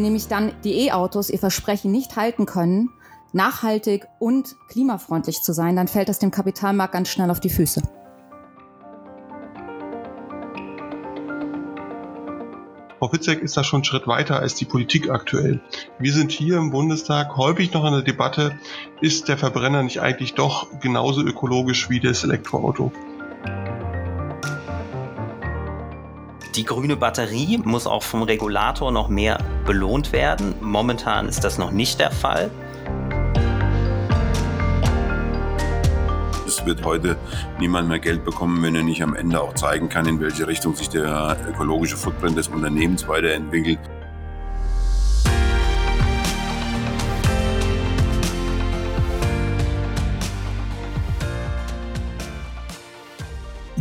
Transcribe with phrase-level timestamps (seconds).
[0.00, 2.88] Wenn nämlich dann die E-Autos ihr Versprechen nicht halten können,
[3.34, 7.82] nachhaltig und klimafreundlich zu sein, dann fällt das dem Kapitalmarkt ganz schnell auf die Füße.
[12.98, 15.60] Frau Fitzek ist da schon einen Schritt weiter als die Politik aktuell.
[15.98, 18.58] Wir sind hier im Bundestag häufig noch in der Debatte,
[19.02, 22.90] ist der Verbrenner nicht eigentlich doch genauso ökologisch wie das Elektroauto?
[26.56, 30.54] Die grüne Batterie muss auch vom Regulator noch mehr belohnt werden.
[30.60, 32.50] Momentan ist das noch nicht der Fall.
[36.44, 37.16] Es wird heute
[37.60, 40.74] niemand mehr Geld bekommen, wenn er nicht am Ende auch zeigen kann, in welche Richtung
[40.74, 43.78] sich der ökologische Footprint des Unternehmens weiterentwickelt.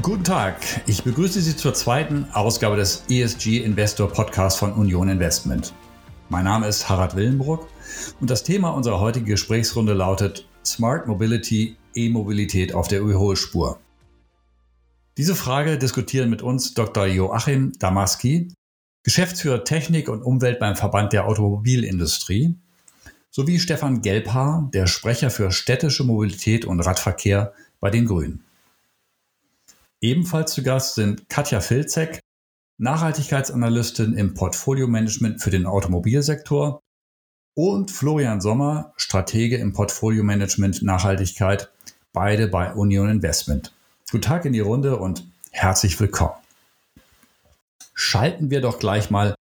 [0.09, 0.55] Guten Tag,
[0.87, 5.71] ich begrüße Sie zur zweiten Ausgabe des ESG Investor Podcasts von Union Investment.
[6.29, 7.67] Mein Name ist Harald Willenbruck
[8.19, 13.79] und das Thema unserer heutigen Gesprächsrunde lautet Smart Mobility, E-Mobilität auf der Überholspur.
[15.15, 17.05] Diese Frage diskutieren mit uns Dr.
[17.05, 18.51] Joachim Damaski,
[19.03, 22.55] Geschäftsführer Technik und Umwelt beim Verband der Automobilindustrie,
[23.29, 28.43] sowie Stefan Gelbhaar, der Sprecher für städtische Mobilität und Radverkehr bei den Grünen.
[30.01, 32.19] Ebenfalls zu Gast sind Katja Filzek,
[32.77, 36.79] Nachhaltigkeitsanalystin im Portfolio-Management für den Automobilsektor
[37.53, 41.69] und Florian Sommer, Stratege im Portfolio-Management Nachhaltigkeit,
[42.13, 43.73] beide bei Union Investment.
[44.09, 46.35] Guten Tag in die Runde und herzlich willkommen.
[47.93, 49.35] Schalten wir doch gleich mal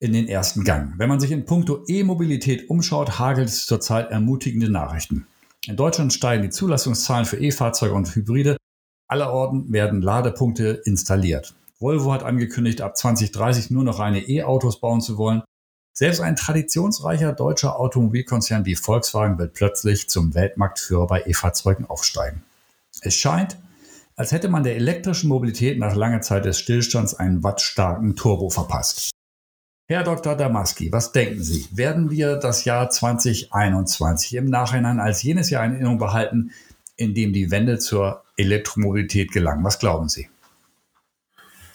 [0.00, 0.94] in den ersten Gang.
[0.96, 5.28] Wenn man sich in puncto E-Mobilität umschaut, hagelt es zurzeit ermutigende Nachrichten.
[5.68, 8.56] In Deutschland steigen die Zulassungszahlen für E-Fahrzeuge und Hybride
[9.10, 11.54] Allerorten werden Ladepunkte installiert.
[11.80, 15.42] Volvo hat angekündigt, ab 2030 nur noch reine E-Autos bauen zu wollen.
[15.92, 22.44] Selbst ein traditionsreicher deutscher Automobilkonzern wie Volkswagen wird plötzlich zum Weltmarktführer bei E-Fahrzeugen aufsteigen.
[23.02, 23.56] Es scheint,
[24.14, 29.10] als hätte man der elektrischen Mobilität nach langer Zeit des Stillstands einen wattstarken Turbo verpasst.
[29.88, 30.36] Herr Dr.
[30.36, 31.66] Damaski, was denken Sie?
[31.72, 36.52] Werden wir das Jahr 2021 im Nachhinein als jenes Jahr in Erinnerung behalten,
[37.00, 39.64] in dem die Wende zur Elektromobilität gelang.
[39.64, 40.28] Was glauben Sie?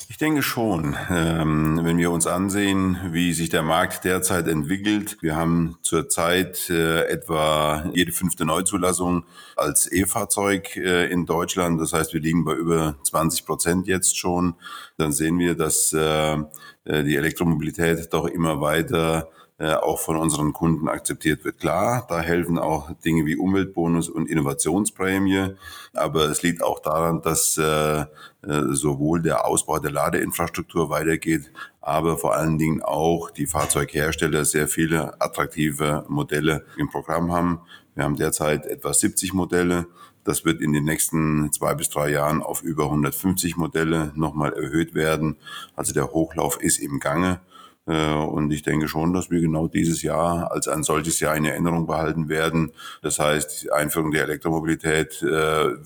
[0.08, 0.96] Ich denke schon.
[1.10, 7.06] Ähm, wenn wir uns ansehen, wie sich der Markt derzeit entwickelt, wir haben zurzeit äh,
[7.08, 9.26] etwa jede fünfte Neuzulassung
[9.56, 11.82] als E-Fahrzeug äh, in Deutschland.
[11.82, 14.54] Das heißt, wir liegen bei über 20 Prozent jetzt schon.
[14.98, 16.38] Dann sehen wir, dass äh,
[16.86, 21.60] die Elektromobilität doch immer weiter äh, auch von unseren Kunden akzeptiert wird.
[21.60, 25.56] Klar, da helfen auch Dinge wie Umweltbonus und Innovationsprämie,
[25.94, 28.06] aber es liegt auch daran, dass äh, äh,
[28.42, 35.22] sowohl der Ausbau der Ladeinfrastruktur weitergeht, aber vor allen Dingen auch die Fahrzeughersteller sehr viele
[35.22, 37.62] attraktive Modelle im Programm haben.
[37.96, 39.88] Wir haben derzeit etwa 70 Modelle.
[40.26, 44.94] Das wird in den nächsten zwei bis drei Jahren auf über 150 Modelle nochmal erhöht
[44.96, 45.38] werden.
[45.76, 47.40] Also der Hochlauf ist im Gange.
[47.88, 51.46] Äh, und ich denke schon, dass wir genau dieses Jahr als ein solches Jahr in
[51.46, 52.72] Erinnerung behalten werden.
[53.02, 55.28] Das heißt, die Einführung der Elektromobilität äh,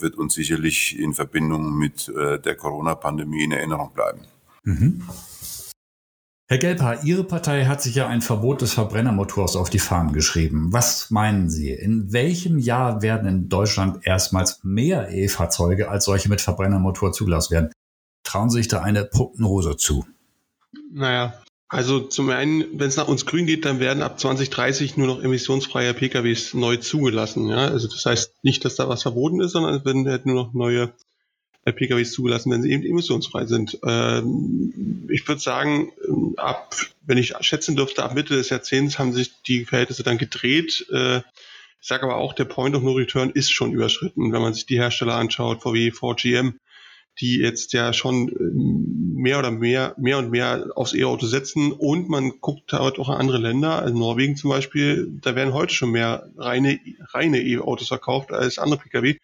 [0.01, 4.21] wird uns sicherlich in Verbindung mit äh, der Corona-Pandemie in Erinnerung bleiben.
[4.63, 5.03] Mhm.
[6.47, 10.73] Herr Gelbhaar, Ihre Partei hat sich ja ein Verbot des Verbrennermotors auf die Fahnen geschrieben.
[10.73, 11.69] Was meinen Sie?
[11.69, 17.71] In welchem Jahr werden in Deutschland erstmals mehr E-Fahrzeuge als solche mit Verbrennermotor zugelassen werden?
[18.23, 20.07] Trauen Sie sich da eine Prognose zu?
[20.91, 21.35] Naja,
[21.69, 25.23] also zum einen, wenn es nach uns grün geht, dann werden ab 2030 nur noch
[25.23, 27.47] emissionsfreie PKWs neu zugelassen.
[27.47, 27.67] Ja?
[27.67, 30.53] Also das heißt nicht, dass da was verboten ist, sondern es werden halt nur noch
[30.53, 30.91] neue
[31.65, 33.77] äh, PKWs zugelassen, wenn sie eben emissionsfrei sind.
[33.85, 35.91] Ähm, ich würde sagen,
[36.37, 36.75] ab,
[37.05, 40.87] wenn ich schätzen dürfte, ab Mitte des Jahrzehnts haben sich die Verhältnisse dann gedreht.
[40.91, 41.17] Äh,
[41.81, 44.65] ich sage aber auch, der Point of No Return ist schon überschritten, wenn man sich
[44.65, 46.55] die Hersteller anschaut, VW, 4GM
[47.19, 51.71] die jetzt ja schon ähm, mehr oder mehr, mehr und mehr aufs E-Auto setzen.
[51.71, 55.73] Und man guckt halt auch an andere Länder, also Norwegen zum Beispiel, da werden heute
[55.73, 56.79] schon mehr reine,
[57.13, 59.17] reine E-Autos verkauft als andere Pkw.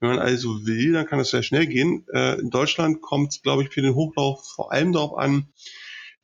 [0.00, 2.04] Wenn man also will, dann kann es sehr schnell gehen.
[2.12, 5.48] Äh, in Deutschland kommt es, glaube ich, für den Hochlauf vor allem darauf an,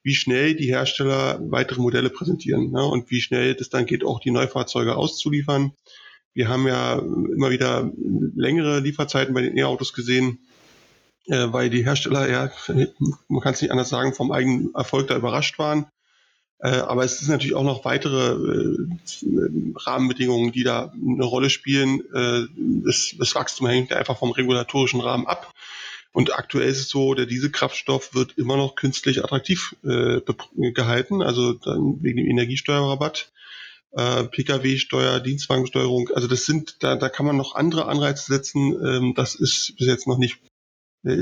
[0.03, 2.85] wie schnell die Hersteller weitere Modelle präsentieren ne?
[2.85, 5.73] und wie schnell das dann geht, auch die Neufahrzeuge auszuliefern.
[6.33, 7.91] Wir haben ja immer wieder
[8.35, 10.39] längere Lieferzeiten bei den E-Autos gesehen
[11.29, 12.51] äh, weil die Hersteller ja,
[13.29, 15.87] man kann es nicht anders sagen, vom eigenen Erfolg da überrascht waren.
[16.59, 18.77] Äh, aber es ist natürlich auch noch weitere äh,
[19.77, 22.01] Rahmenbedingungen, die da eine Rolle spielen.
[22.15, 22.47] Äh,
[22.85, 25.53] das, das Wachstum hängt einfach vom regulatorischen Rahmen ab.
[26.13, 30.23] Und aktuell ist es so, der Dieselkraftstoff wird immer noch künstlich attraktiv äh,
[30.73, 33.31] gehalten, also dann wegen dem Energiesteuerrabatt.
[33.93, 38.73] Äh, Pkw-Steuer, Dienstwagensteuerung, also das sind, da, da kann man noch andere Anreize setzen.
[38.83, 40.39] Ähm, das ist bis jetzt noch nicht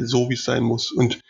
[0.05, 0.91] so, wie es sein muss.
[0.91, 1.21] Und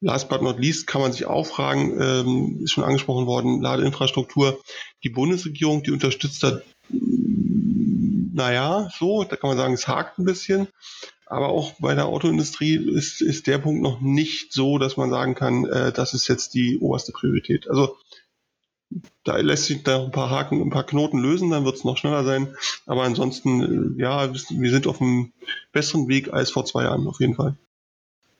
[0.00, 4.60] last but not least kann man sich auch fragen, ähm, ist schon angesprochen worden, Ladeinfrastruktur.
[5.02, 6.60] Die Bundesregierung, die unterstützt da,
[6.90, 10.68] naja, so, da kann man sagen, es hakt ein bisschen.
[11.28, 15.34] Aber auch bei der Autoindustrie ist, ist der Punkt noch nicht so, dass man sagen
[15.34, 17.68] kann, äh, das ist jetzt die oberste Priorität.
[17.68, 17.96] Also
[19.24, 21.96] da lässt sich da ein paar Haken, ein paar Knoten lösen, dann wird es noch
[21.96, 22.54] schneller sein.
[22.86, 25.32] Aber ansonsten, äh, ja, wir sind auf einem
[25.72, 27.56] besseren Weg als vor zwei Jahren, auf jeden Fall.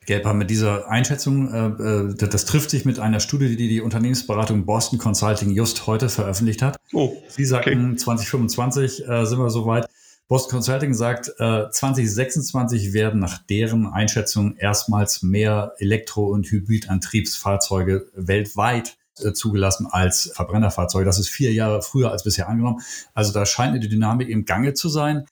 [0.06, 4.64] Gelper, mit dieser Einschätzung, äh, äh das trifft sich mit einer Studie, die die Unternehmensberatung
[4.64, 6.76] Boston Consulting just heute veröffentlicht hat.
[6.92, 7.96] Oh, Sie sagten, okay.
[7.96, 9.88] 2025 äh, sind wir soweit.
[10.28, 18.96] Boston Consulting sagt, äh, 2026 werden nach deren Einschätzung erstmals mehr Elektro- und Hybridantriebsfahrzeuge weltweit
[19.20, 21.04] äh, zugelassen als Verbrennerfahrzeuge.
[21.04, 22.80] Das ist vier Jahre früher als bisher angenommen.
[23.14, 25.26] Also da scheint eine Dynamik im Gange zu sein.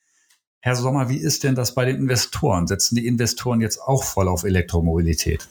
[0.64, 2.66] Herr Sommer, wie ist denn das bei den Investoren?
[2.66, 5.46] Setzen die Investoren jetzt auch voll auf Elektromobilität?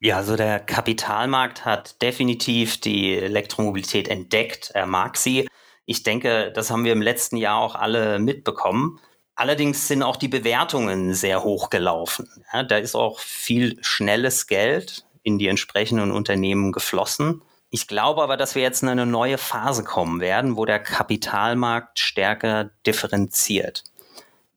[0.00, 4.70] Ja, also der Kapitalmarkt hat definitiv die Elektromobilität entdeckt.
[4.72, 5.46] Er mag sie.
[5.84, 9.00] Ich denke, das haben wir im letzten Jahr auch alle mitbekommen.
[9.34, 12.26] Allerdings sind auch die Bewertungen sehr hoch gelaufen.
[12.54, 17.42] Ja, da ist auch viel schnelles Geld in die entsprechenden Unternehmen geflossen.
[17.74, 21.98] Ich glaube aber, dass wir jetzt in eine neue Phase kommen werden, wo der Kapitalmarkt
[21.98, 23.82] stärker differenziert.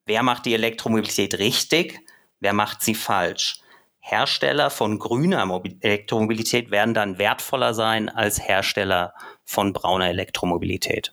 [0.06, 2.00] Wer macht die Elektromobilität richtig?
[2.42, 3.60] Wer macht sie falsch?
[3.98, 9.16] Hersteller von grüner Elektromobilität werden dann wertvoller sein als Hersteller
[9.46, 11.12] von brauner Elektromobilität.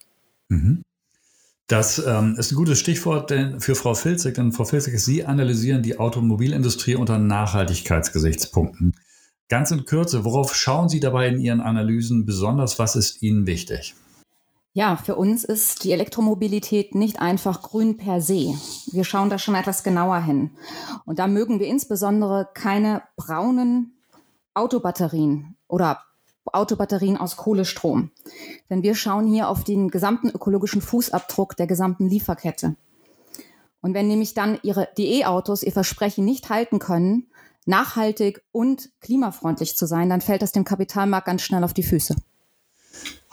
[0.50, 0.82] Mhm.
[1.68, 5.82] Das ähm, ist ein gutes Stichwort denn für Frau Filzig, denn Frau Filzig, Sie analysieren
[5.82, 8.94] die Automobilindustrie unter Nachhaltigkeitsgesichtspunkten.
[9.48, 12.78] Ganz in Kürze, worauf schauen Sie dabei in Ihren Analysen besonders?
[12.78, 13.94] Was ist Ihnen wichtig?
[14.72, 18.54] Ja, für uns ist die Elektromobilität nicht einfach grün per se.
[18.90, 20.50] Wir schauen da schon etwas genauer hin.
[21.04, 23.96] Und da mögen wir insbesondere keine braunen
[24.54, 26.00] Autobatterien oder
[26.46, 28.10] Autobatterien aus Kohlestrom.
[28.68, 32.76] Denn wir schauen hier auf den gesamten ökologischen Fußabdruck der gesamten Lieferkette.
[33.80, 37.28] Und wenn nämlich dann ihre, die E-Autos ihr Versprechen nicht halten können,
[37.66, 42.16] nachhaltig und klimafreundlich zu sein, dann fällt das dem Kapitalmarkt ganz schnell auf die Füße.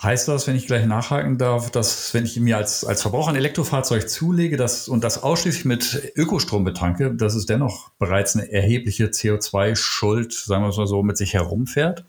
[0.02, 3.36] Heißt das, wenn ich gleich nachhaken darf, dass wenn ich mir als, als Verbraucher ein
[3.36, 9.06] Elektrofahrzeug zulege das, und das ausschließlich mit Ökostrom betanke, dass es dennoch bereits eine erhebliche
[9.06, 12.04] CO2-Schuld, sagen wir es mal so, mit sich herumfährt?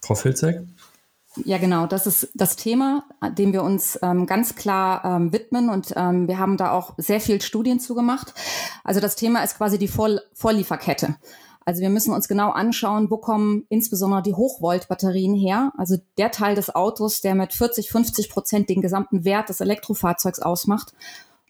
[0.00, 0.60] Frau Filzek?
[1.42, 1.86] Ja, genau.
[1.86, 3.04] Das ist das Thema,
[3.36, 7.20] dem wir uns ähm, ganz klar ähm, widmen und ähm, wir haben da auch sehr
[7.20, 8.34] viel Studien zugemacht.
[8.84, 11.16] Also das Thema ist quasi die Vor Vorlieferkette.
[11.64, 16.54] Also wir müssen uns genau anschauen, wo kommen insbesondere die Hochvolt-Batterien her, also der Teil
[16.54, 20.94] des Autos, der mit 40, 50 Prozent den gesamten Wert des Elektrofahrzeugs ausmacht.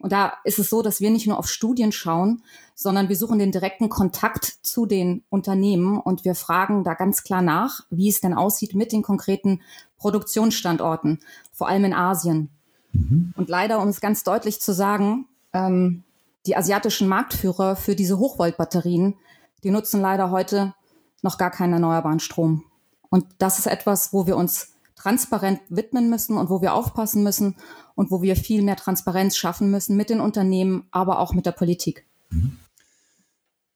[0.05, 2.43] Und da ist es so, dass wir nicht nur auf Studien schauen,
[2.75, 7.41] sondern wir suchen den direkten Kontakt zu den Unternehmen und wir fragen da ganz klar
[7.41, 9.63] nach, wie es denn aussieht mit den konkreten
[9.97, 11.21] Produktionsstandorten,
[11.53, 12.51] vor allem in Asien.
[12.93, 13.33] Mhm.
[13.35, 15.25] Und leider, um es ganz deutlich zu sagen,
[15.55, 16.03] ähm,
[16.45, 19.15] die asiatischen Marktführer für diese Hochvoltbatterien,
[19.63, 20.75] die nutzen leider heute
[21.23, 22.65] noch gar keinen erneuerbaren Strom.
[23.09, 27.57] Und das ist etwas, wo wir uns transparent widmen müssen und wo wir aufpassen müssen
[27.95, 31.53] und wo wir viel mehr Transparenz schaffen müssen mit den Unternehmen, aber auch mit der
[31.53, 32.07] Politik.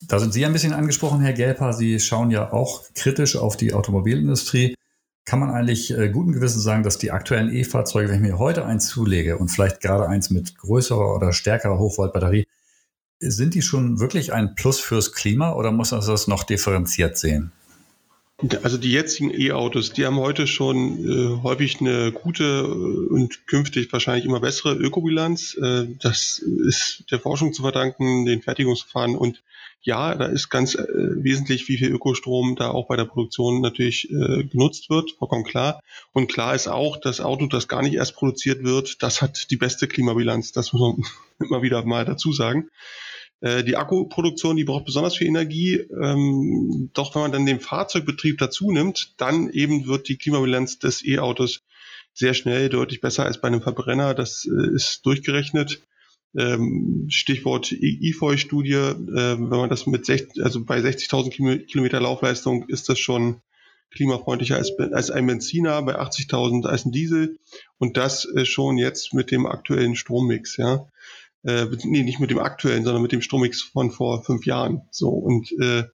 [0.07, 1.73] Da sind Sie ein bisschen angesprochen, Herr Gelper.
[1.73, 4.75] Sie schauen ja auch kritisch auf die Automobilindustrie.
[5.25, 8.65] Kann man eigentlich äh, guten Gewissen sagen, dass die aktuellen E-Fahrzeuge, wenn ich mir heute
[8.65, 12.47] eins zulege und vielleicht gerade eins mit größerer oder stärkerer Hochvoltbatterie,
[13.21, 17.53] sind die schon wirklich ein Plus fürs Klima oder muss man das noch differenziert sehen?
[18.63, 23.93] Also die jetzigen E-Autos, die haben heute schon äh, häufig eine gute äh, und künftig
[23.93, 25.57] wahrscheinlich immer bessere Ökobilanz.
[25.61, 29.43] Äh, das ist der Forschung zu verdanken, den Fertigungsverfahren und
[29.83, 34.09] ja, da ist ganz äh, wesentlich, wie viel Ökostrom da auch bei der Produktion natürlich
[34.11, 35.81] äh, genutzt wird, vollkommen klar.
[36.13, 39.57] Und klar ist auch, das Auto, das gar nicht erst produziert wird, das hat die
[39.57, 40.53] beste Klimabilanz.
[40.53, 41.05] Das muss man
[41.49, 42.71] immer wieder mal dazu sagen.
[43.41, 45.75] Äh, die Akkuproduktion, die braucht besonders viel Energie.
[45.75, 51.05] Ähm, doch wenn man dann den Fahrzeugbetrieb dazu nimmt, dann eben wird die Klimabilanz des
[51.05, 51.63] E-Autos
[52.13, 54.15] sehr schnell deutlich besser als bei einem Verbrenner.
[54.15, 55.81] Das äh, ist durchgerechnet.
[56.37, 62.89] Ähm, Stichwort IFOI-Studie, äh, wenn man das mit 60, also bei 60.000 Kilometer Laufleistung ist
[62.89, 63.41] das schon
[63.91, 67.39] klimafreundlicher als, als ein Benziner, bei 80.000 als ein Diesel
[67.79, 70.59] und das äh, schon jetzt mit dem aktuellen Strommix.
[70.59, 70.87] Ja.
[71.45, 74.83] Äh, nee, nicht mit dem aktuellen, sondern mit dem Strommix von vor fünf Jahren.
[74.91, 75.85] So und äh,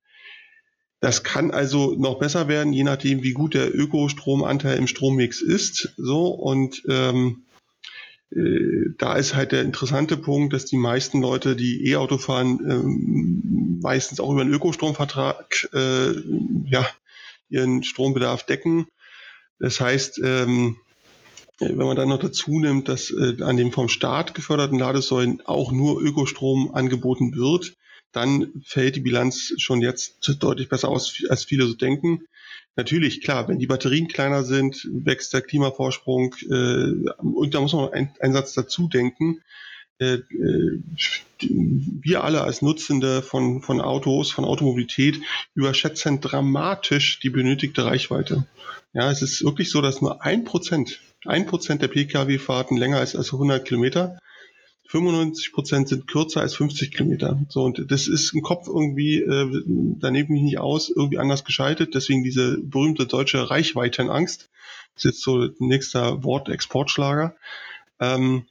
[1.01, 5.93] das kann also noch besser werden, je nachdem, wie gut der Ökostromanteil im Strommix ist.
[5.99, 7.45] So und ähm,
[8.31, 13.81] äh, da ist halt der interessante Punkt, dass die meisten Leute, die E-Auto fahren, ähm,
[13.83, 16.13] meistens auch über einen Ökostromvertrag äh,
[16.65, 16.89] ja,
[17.51, 18.87] ihren Strombedarf decken.
[19.59, 20.77] Das heißt, ähm,
[21.59, 25.73] wenn man dann noch dazu nimmt, dass äh, an den vom Staat geförderten Ladesäulen auch
[25.73, 27.75] nur Ökostrom angeboten wird,
[28.13, 32.27] dann fällt die Bilanz schon jetzt deutlich besser aus, als viele so denken.
[32.77, 37.93] Natürlich, klar, wenn die Batterien kleiner sind, wächst der Klimavorsprung äh, und da muss man
[37.93, 39.43] einen, einen Satz dazu denken.
[39.99, 40.81] Äh, äh,
[41.41, 45.21] wir alle als Nutzende von, von Autos, von Automobilität
[45.55, 48.47] überschätzen dramatisch die benötigte Reichweite.
[48.93, 53.17] Ja, es ist wirklich so, dass nur ein Prozent, ein Prozent der Pkw-Fahrten länger ist
[53.17, 54.19] als 100 Kilometer.
[54.89, 57.41] 95 Prozent sind kürzer als 50 Kilometer.
[57.49, 59.63] So, und das ist im Kopf irgendwie, äh,
[59.99, 61.95] da nehme ich nicht aus, irgendwie anders geschaltet.
[61.95, 64.51] Deswegen diese berühmte deutsche Reichweitenangst.
[64.95, 67.35] Das ist jetzt so nächster Wort Exportschlager.
[67.99, 68.45] Ähm,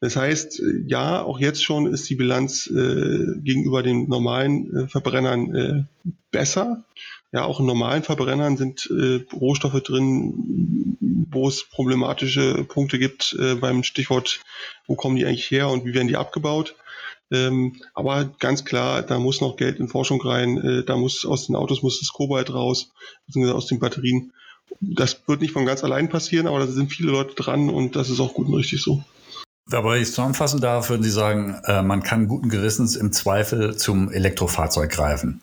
[0.00, 5.54] das heißt, ja, auch jetzt schon ist die Bilanz äh, gegenüber den normalen äh, Verbrennern
[5.54, 5.84] äh,
[6.30, 6.84] besser.
[7.32, 10.96] Ja, auch in normalen Verbrennern sind äh, Rohstoffe drin,
[11.30, 14.40] wo es problematische Punkte gibt äh, beim Stichwort,
[14.86, 16.74] wo kommen die eigentlich her und wie werden die abgebaut.
[17.30, 21.46] Ähm, aber ganz klar, da muss noch Geld in Forschung rein, äh, da muss aus
[21.46, 22.90] den Autos muss das Kobalt raus,
[23.26, 24.32] beziehungsweise aus den Batterien.
[24.80, 28.10] Das wird nicht von ganz allein passieren, aber da sind viele Leute dran und das
[28.10, 29.02] ist auch gut und richtig so.
[29.72, 34.12] Aber ich zusammenfassen darf, würden Sie sagen, äh, man kann guten Gewissens im Zweifel zum
[34.12, 35.40] Elektrofahrzeug greifen.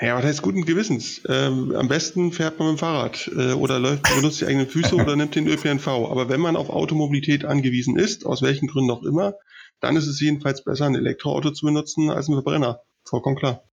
[0.00, 1.22] Ja, was heißt guten Gewissens?
[1.28, 4.94] Ähm, am besten fährt man mit dem Fahrrad äh, oder läuft, benutzt die eigenen Füße
[4.94, 5.88] oder nimmt den ÖPNV.
[5.88, 9.34] Aber wenn man auf Automobilität angewiesen ist, aus welchen Gründen auch immer,
[9.80, 12.80] dann ist es jedenfalls besser, ein Elektroauto zu benutzen als ein Verbrenner.
[13.04, 13.64] Vollkommen klar.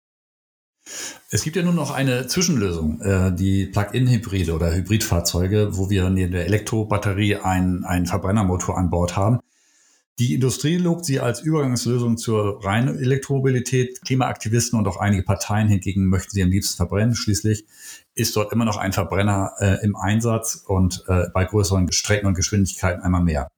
[1.30, 6.32] Es gibt ja nur noch eine Zwischenlösung, äh, die Plug-in-Hybride oder Hybridfahrzeuge, wo wir neben
[6.32, 9.40] der Elektrobatterie einen, einen Verbrennermotor an Bord haben.
[10.20, 14.00] Die Industrie lobt sie als Übergangslösung zur reinen Elektromobilität.
[14.02, 17.16] Klimaaktivisten und auch einige Parteien hingegen möchten sie am liebsten verbrennen.
[17.16, 17.66] Schließlich
[18.14, 22.34] ist dort immer noch ein Verbrenner äh, im Einsatz und äh, bei größeren Strecken und
[22.34, 23.48] Geschwindigkeiten einmal mehr.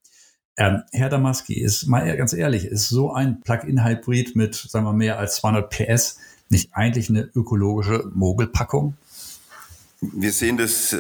[0.57, 5.19] Ähm, Herr Damaski, ist mal ganz ehrlich, ist so ein Plug-in-Hybrid mit, sagen wir, mehr
[5.19, 8.97] als 200 PS nicht eigentlich eine ökologische Mogelpackung?
[10.03, 10.99] Wir sehen das äh,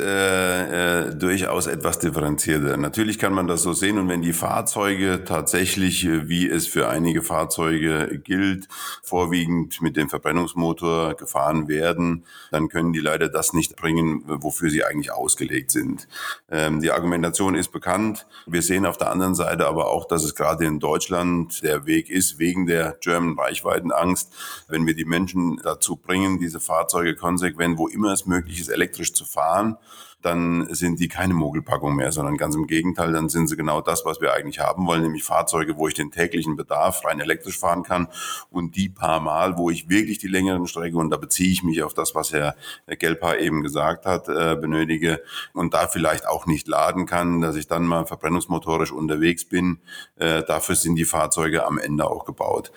[1.09, 2.79] äh, durchaus etwas differenzierter.
[2.79, 6.88] Natürlich kann man das so sehen und wenn die Fahrzeuge tatsächlich, äh, wie es für
[6.88, 8.69] einige Fahrzeuge gilt,
[9.03, 14.83] vorwiegend mit dem Verbrennungsmotor gefahren werden, dann können die leider das nicht bringen, wofür sie
[14.83, 16.09] eigentlich ausgelegt sind.
[16.50, 18.26] Ähm, die Argumentation ist bekannt.
[18.47, 22.09] Wir sehen auf der anderen Seite aber auch, dass es gerade in Deutschland der Weg
[22.09, 24.33] ist, wegen der German Reichweitenangst,
[24.69, 29.12] wenn wir die Menschen dazu bringen, diese Fahrzeuge konsequent, wo immer es möglich ist, elektrisch
[29.12, 29.78] zu fahren
[30.26, 34.04] dann sind die keine Mogelpackung mehr, sondern ganz im Gegenteil, dann sind sie genau das,
[34.04, 37.85] was wir eigentlich haben wollen, nämlich Fahrzeuge, wo ich den täglichen Bedarf rein elektrisch fahren
[37.85, 38.09] kann
[38.50, 41.83] und die paar Mal, wo ich wirklich die längeren Strecke, und da beziehe ich mich
[41.83, 42.56] auf das, was Herr
[42.87, 47.68] Gelper eben gesagt hat, äh, benötige und da vielleicht auch nicht laden kann, dass ich
[47.68, 49.78] dann mal verbrennungsmotorisch unterwegs bin.
[50.16, 52.73] Äh, dafür sind die Fahrzeuge am Ende auch gebaut.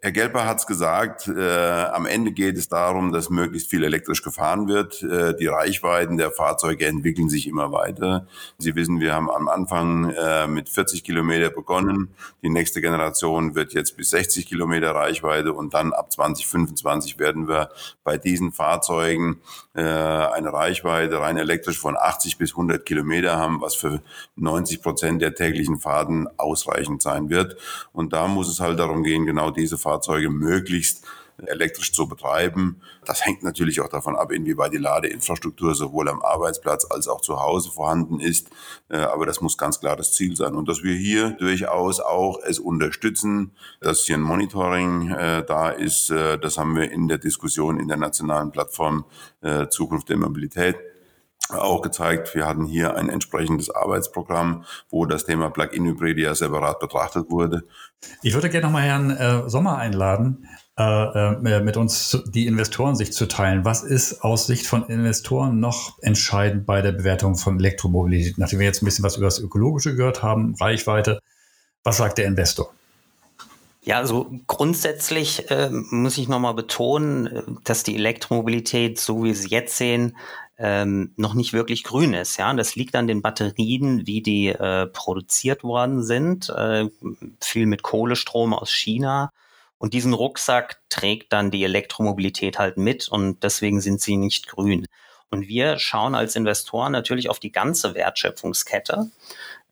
[0.00, 4.22] Herr Gelper hat es gesagt, äh, am Ende geht es darum, dass möglichst viel elektrisch
[4.22, 5.02] gefahren wird.
[5.02, 8.26] Äh, die Reichweiten der Fahrzeuge Fahrzeuge entwickeln sich immer weiter.
[8.58, 12.14] Sie wissen, wir haben am Anfang äh, mit 40 Kilometer begonnen.
[12.42, 17.70] Die nächste Generation wird jetzt bis 60 Kilometer Reichweite und dann ab 2025 werden wir
[18.04, 19.40] bei diesen Fahrzeugen
[19.74, 24.00] äh, eine Reichweite rein elektrisch von 80 bis 100 Kilometer haben, was für
[24.36, 27.56] 90 Prozent der täglichen Fahrten ausreichend sein wird.
[27.92, 31.04] Und da muss es halt darum gehen, genau diese Fahrzeuge möglichst
[31.46, 32.80] elektrisch zu betreiben.
[33.04, 37.40] Das hängt natürlich auch davon ab, inwieweit die Ladeinfrastruktur sowohl am Arbeitsplatz als auch zu
[37.40, 38.50] Hause vorhanden ist.
[38.88, 40.54] Äh, aber das muss ganz klar das Ziel sein.
[40.54, 46.10] Und dass wir hier durchaus auch es unterstützen, dass hier ein Monitoring äh, da ist,
[46.10, 49.04] äh, das haben wir in der Diskussion in der nationalen Plattform
[49.70, 50.76] Zukunft der Mobilität
[51.50, 52.34] auch gezeigt.
[52.34, 57.64] Wir hatten hier ein entsprechendes Arbeitsprogramm, wo das Thema Plug-in-Hybride ja separat betrachtet wurde.
[58.22, 63.26] Ich würde gerne nochmal Herrn äh, Sommer einladen, äh, äh, mit uns die Investorensicht zu
[63.26, 63.64] teilen.
[63.64, 68.38] Was ist aus Sicht von Investoren noch entscheidend bei der Bewertung von Elektromobilität?
[68.38, 71.20] Nachdem wir jetzt ein bisschen was über das Ökologische gehört haben, Reichweite,
[71.82, 72.72] was sagt der Investor?
[73.82, 79.48] Ja, also grundsätzlich äh, muss ich nochmal betonen, dass die Elektromobilität, so wie wir sie
[79.48, 80.16] jetzt sehen,
[80.58, 82.36] ähm, noch nicht wirklich grün ist.
[82.36, 86.50] Ja, das liegt an den Batterien, wie die äh, produziert worden sind.
[86.50, 86.88] Äh,
[87.40, 89.32] viel mit Kohlestrom aus China.
[89.78, 94.86] Und diesen Rucksack trägt dann die Elektromobilität halt mit und deswegen sind sie nicht grün.
[95.30, 99.10] Und wir schauen als Investoren natürlich auf die ganze Wertschöpfungskette.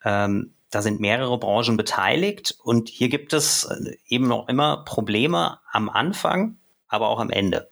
[0.04, 5.58] Ähm, da sind mehrere Branchen beteiligt und hier gibt es äh, eben noch immer Probleme
[5.72, 6.58] am Anfang,
[6.88, 7.68] aber auch am Ende.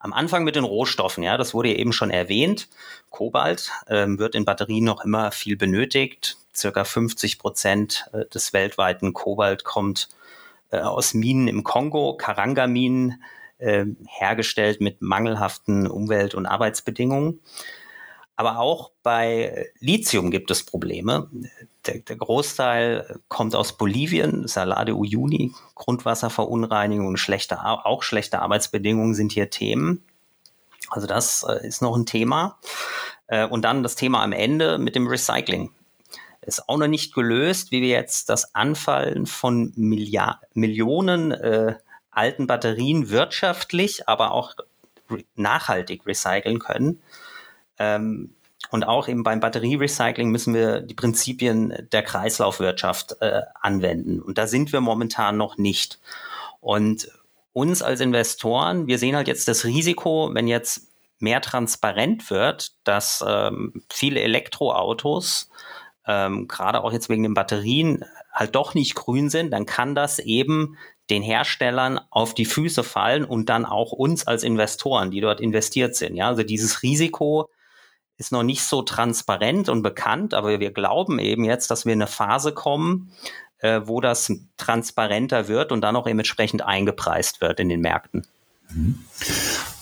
[0.00, 2.68] Am Anfang mit den Rohstoffen, ja, das wurde ja eben schon erwähnt.
[3.10, 6.36] Kobalt ähm, wird in Batterien noch immer viel benötigt.
[6.54, 10.08] Circa 50 Prozent äh, des weltweiten Kobalt kommt
[10.80, 13.22] aus Minen im Kongo, Karanga-Minen,
[13.58, 17.40] äh, hergestellt mit mangelhaften Umwelt- und Arbeitsbedingungen.
[18.36, 21.30] Aber auch bei Lithium gibt es Probleme.
[21.86, 29.30] Der, der, Großteil kommt aus Bolivien, Salade Uyuni, Grundwasserverunreinigung und schlechte, auch schlechte Arbeitsbedingungen sind
[29.30, 30.04] hier Themen.
[30.90, 32.58] Also das äh, ist noch ein Thema.
[33.28, 35.70] Äh, und dann das Thema am Ende mit dem Recycling.
[36.46, 41.74] Ist auch noch nicht gelöst, wie wir jetzt das Anfallen von Milliard Millionen äh,
[42.10, 44.54] alten Batterien wirtschaftlich, aber auch
[45.36, 47.02] nachhaltig recyceln können.
[47.78, 48.34] Ähm,
[48.70, 54.20] und auch eben beim Batterierecycling müssen wir die Prinzipien der Kreislaufwirtschaft äh, anwenden.
[54.20, 56.00] Und da sind wir momentan noch nicht.
[56.60, 57.08] Und
[57.52, 60.88] uns als Investoren, wir sehen halt jetzt das Risiko, wenn jetzt
[61.20, 65.50] mehr transparent wird, dass ähm, viele Elektroautos,
[66.06, 70.18] ähm, gerade auch jetzt wegen den Batterien, halt doch nicht grün sind, dann kann das
[70.18, 70.76] eben
[71.10, 75.94] den Herstellern auf die Füße fallen und dann auch uns als Investoren, die dort investiert
[75.94, 76.16] sind.
[76.16, 77.48] Ja, also dieses Risiko
[78.16, 82.00] ist noch nicht so transparent und bekannt, aber wir glauben eben jetzt, dass wir in
[82.02, 83.12] eine Phase kommen,
[83.58, 88.26] äh, wo das transparenter wird und dann auch eben entsprechend eingepreist wird in den Märkten.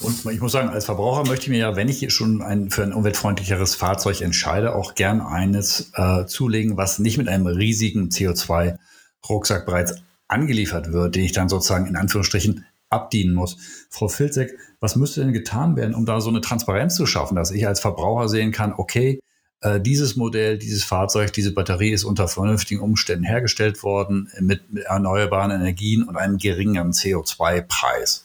[0.02, 2.82] Und ich muss sagen, als Verbraucher möchte ich mir ja, wenn ich schon ein, für
[2.82, 9.64] ein umweltfreundlicheres Fahrzeug entscheide, auch gern eines äh, zulegen, was nicht mit einem riesigen CO2-Rucksack
[9.64, 9.94] bereits
[10.28, 13.56] angeliefert wird, den ich dann sozusagen in Anführungsstrichen abdienen muss.
[13.90, 17.50] Frau Filzek, was müsste denn getan werden, um da so eine Transparenz zu schaffen, dass
[17.50, 19.20] ich als Verbraucher sehen kann, okay,
[19.60, 25.52] äh, dieses Modell, dieses Fahrzeug, diese Batterie ist unter vernünftigen Umständen hergestellt worden mit erneuerbaren
[25.52, 28.24] Energien und einem geringeren CO2-Preis?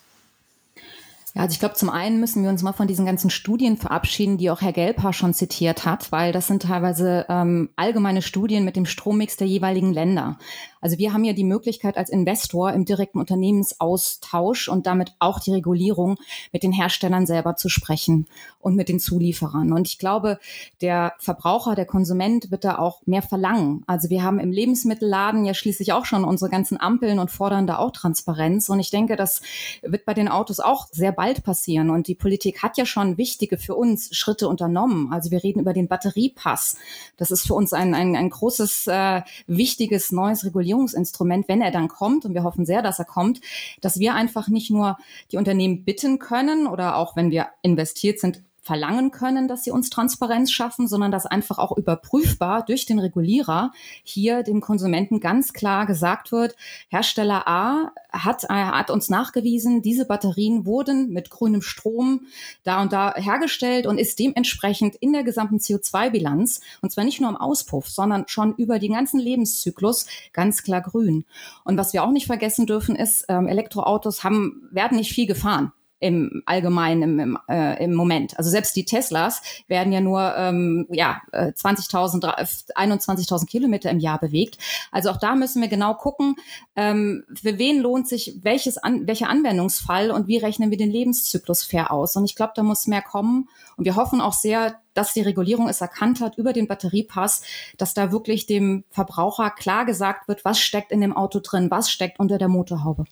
[1.37, 4.39] Ja, also ich glaube, zum einen müssen wir uns mal von diesen ganzen Studien verabschieden,
[4.39, 8.75] die auch Herr Gelper schon zitiert hat, weil das sind teilweise ähm, allgemeine Studien mit
[8.75, 10.39] dem Strommix der jeweiligen Länder.
[10.81, 15.51] Also wir haben ja die Möglichkeit als Investor im direkten Unternehmensaustausch und damit auch die
[15.51, 16.17] Regulierung
[16.53, 18.25] mit den Herstellern selber zu sprechen
[18.59, 19.73] und mit den Zulieferern.
[19.73, 20.39] Und ich glaube,
[20.81, 23.83] der Verbraucher, der Konsument wird da auch mehr verlangen.
[23.85, 27.77] Also wir haben im Lebensmittelladen ja schließlich auch schon unsere ganzen Ampeln und fordern da
[27.77, 28.69] auch Transparenz.
[28.69, 29.41] Und ich denke, das
[29.83, 31.89] wird bei den Autos auch sehr bald passieren.
[31.89, 35.11] Und die Politik hat ja schon wichtige für uns Schritte unternommen.
[35.11, 36.77] Also wir reden über den Batteriepass.
[37.17, 41.87] Das ist für uns ein, ein, ein großes, äh, wichtiges neues Regulierungsinstrument, wenn er dann
[41.87, 43.41] kommt, und wir hoffen sehr, dass er kommt,
[43.81, 44.97] dass wir einfach nicht nur
[45.31, 49.89] die Unternehmen bitten können oder auch wenn wir investiert sind, verlangen können, dass sie uns
[49.89, 53.71] Transparenz schaffen, sondern dass einfach auch überprüfbar durch den Regulierer
[54.03, 56.55] hier dem Konsumenten ganz klar gesagt wird,
[56.89, 62.27] Hersteller A hat, äh, hat uns nachgewiesen, diese Batterien wurden mit grünem Strom
[62.63, 67.29] da und da hergestellt und ist dementsprechend in der gesamten CO2-Bilanz, und zwar nicht nur
[67.29, 71.23] im Auspuff, sondern schon über den ganzen Lebenszyklus ganz klar grün.
[71.63, 75.71] Und was wir auch nicht vergessen dürfen, ist, ähm, Elektroautos haben, werden nicht viel gefahren
[75.99, 78.37] im Allgemeinen im, im, äh, im Moment.
[78.37, 84.19] Also selbst die Teslas werden ja nur ähm, ja, 20.000, äh, 21.000 Kilometer im Jahr
[84.19, 84.57] bewegt.
[84.91, 86.35] Also auch da müssen wir genau gucken,
[86.75, 91.63] ähm, für wen lohnt sich welches an, welcher Anwendungsfall und wie rechnen wir den Lebenszyklus
[91.63, 92.15] fair aus.
[92.15, 93.49] Und ich glaube, da muss mehr kommen.
[93.75, 97.41] Und wir hoffen auch sehr, dass die Regierung es erkannt hat über den Batteriepass,
[97.77, 101.91] dass da wirklich dem Verbraucher klar gesagt wird, was steckt in dem Auto drin, was
[101.91, 103.05] steckt unter der Motorhaube.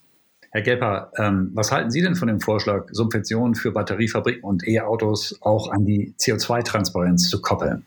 [0.55, 5.37] Herr Gelper, ähm, was halten Sie denn von dem Vorschlag, Subventionen für Batteriefabriken und E-Autos
[5.41, 7.83] auch an die CO2-Transparenz zu koppeln?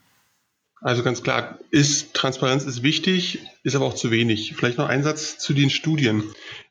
[0.80, 4.54] Also ganz klar, ist Transparenz ist wichtig, ist aber auch zu wenig.
[4.54, 6.22] Vielleicht noch ein Satz zu den Studien.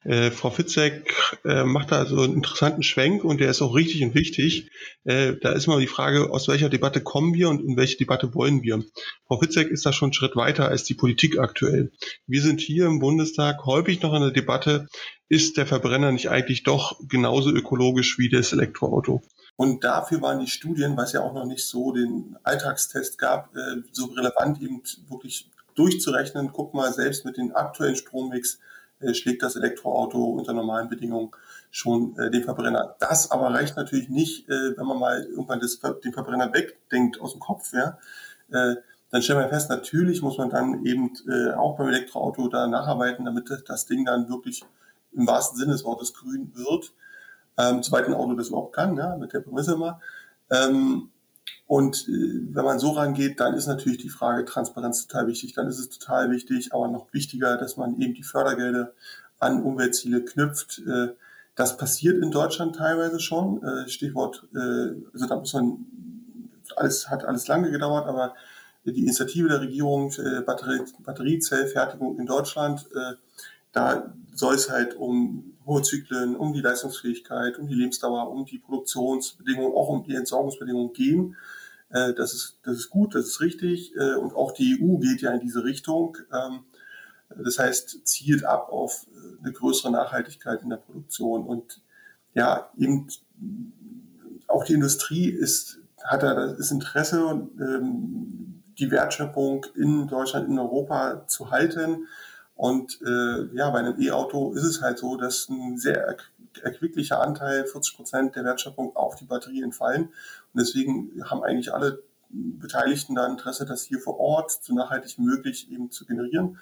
[0.06, 4.04] Äh, Frau Fitzek äh, macht da so einen interessanten Schwenk und der ist auch richtig
[4.04, 4.70] und wichtig.
[5.04, 8.34] Äh, da ist mal die Frage, aus welcher Debatte kommen wir und in welche Debatte
[8.34, 8.82] wollen wir?
[9.28, 11.92] Frau Fitzek ist da schon einen Schritt weiter als die Politik aktuell.
[12.28, 14.88] Wir sind hier im Bundestag häufig noch in der Debatte,
[15.28, 19.22] ist der Verbrenner nicht eigentlich doch genauso ökologisch wie das Elektroauto?
[19.58, 23.82] Und dafür waren die Studien, es ja auch noch nicht so den Alltagstest gab, äh,
[23.92, 26.52] so relevant eben wirklich durchzurechnen.
[26.54, 28.60] Guck mal, selbst mit den aktuellen Strommix
[29.00, 31.32] äh, schlägt das Elektroauto unter normalen Bedingungen
[31.72, 32.96] schon äh, den Verbrenner.
[33.00, 37.42] Das aber reicht natürlich nicht, wenn man mal irgendwann das, den Verbrenner wegdenkt aus dem
[37.42, 37.98] Kopf, ja.
[38.50, 41.12] Dann stellen wir fest, natürlich muss man dann eben
[41.58, 44.64] auch beim Elektroauto da nacharbeiten, damit das Ding dann wirklich
[45.12, 46.94] im wahrsten Sinne des Wortes grün wird,
[47.58, 50.00] ähm, soweit ein Auto das überhaupt kann, ja, mit der Prämisse immer.
[50.52, 51.10] Ähm,
[51.66, 55.54] und äh, wenn man so rangeht, dann ist natürlich die Frage Transparenz total wichtig.
[55.54, 58.94] Dann ist es total wichtig, aber noch wichtiger, dass man eben die Fördergelder
[59.40, 60.82] an Umweltziele knüpft.
[60.88, 61.10] Äh,
[61.56, 63.64] das passiert in Deutschland teilweise schon.
[63.64, 65.86] Äh, Stichwort, äh, also da muss man,
[66.76, 68.36] alles hat alles lange gedauert, aber
[68.86, 73.16] die Initiative der Regierung, äh, Batterie, Batteriezellfertigung in Deutschland, äh,
[73.74, 78.58] da soll es halt um hohe Zyklen, um die Leistungsfähigkeit, um die Lebensdauer, um die
[78.58, 81.36] Produktionsbedingungen, auch um die Entsorgungsbedingungen gehen.
[81.90, 83.96] Äh, das, ist, das ist gut, das ist richtig.
[83.96, 86.18] Äh, und auch die EU geht ja in diese Richtung.
[86.34, 86.62] Ähm,
[87.30, 89.06] das heißt, zielt ab auf
[89.44, 91.46] eine größere Nachhaltigkeit in der Produktion.
[91.46, 91.82] Und
[92.34, 93.08] ja, eben
[94.48, 101.28] auch die Industrie ist, hat da das Interesse, ähm, die Wertschöpfung in Deutschland, in Europa
[101.28, 102.08] zu halten.
[102.58, 106.18] Und äh, ja, bei einem E-Auto ist es halt so, dass ein sehr
[106.64, 110.06] erquicklicher Anteil, 40 Prozent der Wertschöpfung auf die Batterie entfallen.
[110.06, 115.22] Und deswegen haben eigentlich alle Beteiligten da Interesse, das hier vor Ort so nachhaltig wie
[115.22, 116.58] möglich eben zu generieren.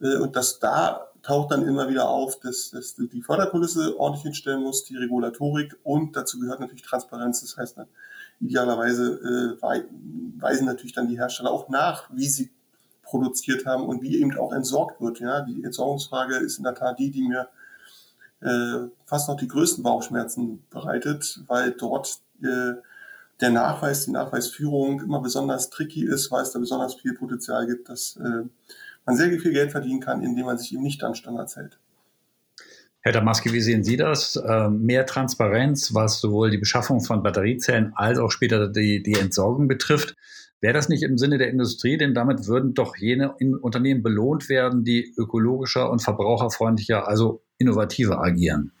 [0.00, 4.62] Äh, und dass da taucht dann immer wieder auf, dass, dass die Förderkulisse ordentlich hinstellen
[4.62, 7.40] muss, die Regulatorik und dazu gehört natürlich Transparenz.
[7.40, 7.78] Das heißt,
[8.40, 9.62] idealerweise äh,
[10.40, 12.50] weisen natürlich dann die Hersteller auch nach, wie sie
[13.10, 15.20] produziert haben und wie eben auch entsorgt wird.
[15.20, 17.48] Ja, die Entsorgungsfrage ist in der Tat die, die mir
[18.40, 22.74] äh, fast noch die größten Bauchschmerzen bereitet, weil dort äh,
[23.40, 27.88] der Nachweis, die Nachweisführung immer besonders tricky ist, weil es da besonders viel Potenzial gibt,
[27.88, 28.44] dass äh,
[29.06, 31.78] man sehr viel Geld verdienen kann, indem man sich eben nicht an Standards hält.
[33.02, 34.40] Herr Damaski, wie sehen Sie das?
[34.46, 39.68] Ähm, mehr Transparenz, was sowohl die Beschaffung von Batteriezellen als auch später die, die Entsorgung
[39.68, 40.16] betrifft.
[40.60, 41.96] Wäre das nicht im Sinne der Industrie?
[41.96, 48.72] Denn damit würden doch jene Unternehmen belohnt werden, die ökologischer und verbraucherfreundlicher, also innovativer agieren.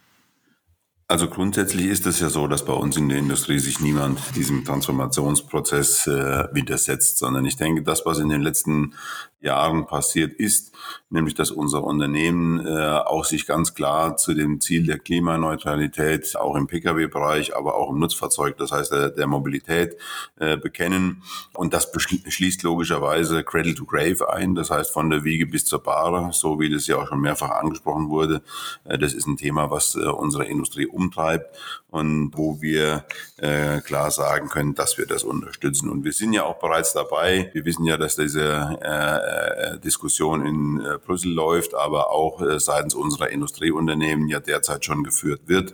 [1.10, 4.64] Also grundsätzlich ist es ja so, dass bei uns in der Industrie sich niemand diesem
[4.64, 8.94] Transformationsprozess äh, widersetzt, sondern ich denke, das, was in den letzten
[9.40, 10.72] Jahren passiert ist,
[11.08, 16.56] nämlich dass unser Unternehmen äh, auch sich ganz klar zu dem Ziel der Klimaneutralität auch
[16.56, 19.96] im Pkw-Bereich, aber auch im Nutzfahrzeug, das heißt der, der Mobilität
[20.38, 21.22] äh, bekennen.
[21.54, 21.90] Und das
[22.28, 26.60] schließt logischerweise Cradle to Grave ein, das heißt von der Wiege bis zur Bahre, so
[26.60, 28.42] wie das ja auch schon mehrfach angesprochen wurde.
[28.84, 31.56] Äh, das ist ein Thema, was äh, unsere Industrie umtreibt
[31.88, 33.04] und wo wir
[33.38, 35.88] äh, klar sagen können, dass wir das unterstützen.
[35.88, 37.50] Und wir sind ja auch bereits dabei.
[37.52, 42.58] Wir wissen ja, dass diese äh, äh, Diskussion in äh, Brüssel läuft, aber auch äh,
[42.58, 45.72] seitens unserer Industrieunternehmen ja derzeit schon geführt wird,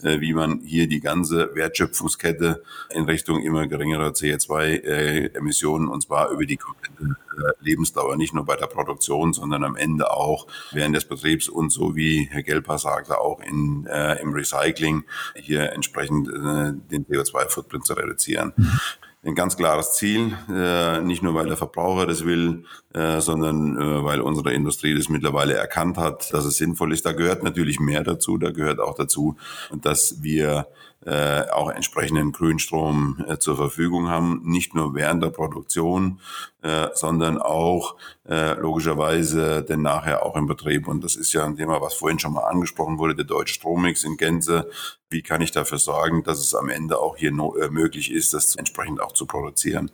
[0.00, 6.46] wie man hier die ganze Wertschöpfungskette in Richtung immer geringerer CO2-Emissionen äh, und zwar über
[6.46, 7.16] die komplette
[7.60, 11.96] Lebensdauer, nicht nur bei der Produktion, sondern am Ende auch während des Betriebs und so
[11.96, 17.94] wie Herr Gelper sagte, auch in, äh, im Recycling hier entsprechend äh, den CO2-Footprint zu
[17.94, 18.52] reduzieren.
[18.56, 18.80] Mhm
[19.24, 24.04] ein ganz klares Ziel, äh, nicht nur weil der Verbraucher das will, äh, sondern äh,
[24.04, 27.04] weil unsere Industrie das mittlerweile erkannt hat, dass es sinnvoll ist.
[27.04, 28.38] Da gehört natürlich mehr dazu.
[28.38, 29.36] Da gehört auch dazu,
[29.82, 30.68] dass wir
[31.06, 36.20] äh, auch entsprechenden Grünstrom äh, zur Verfügung haben, nicht nur während der Produktion,
[36.62, 37.96] äh, sondern auch
[38.28, 40.88] äh, logischerweise denn nachher auch im Betrieb.
[40.88, 44.02] Und das ist ja ein Thema, was vorhin schon mal angesprochen wurde, der deutsche Strommix
[44.02, 44.68] in Gänze.
[45.08, 48.34] Wie kann ich dafür sorgen, dass es am Ende auch hier no, äh, möglich ist,
[48.34, 49.90] das entsprechend auch zu produzieren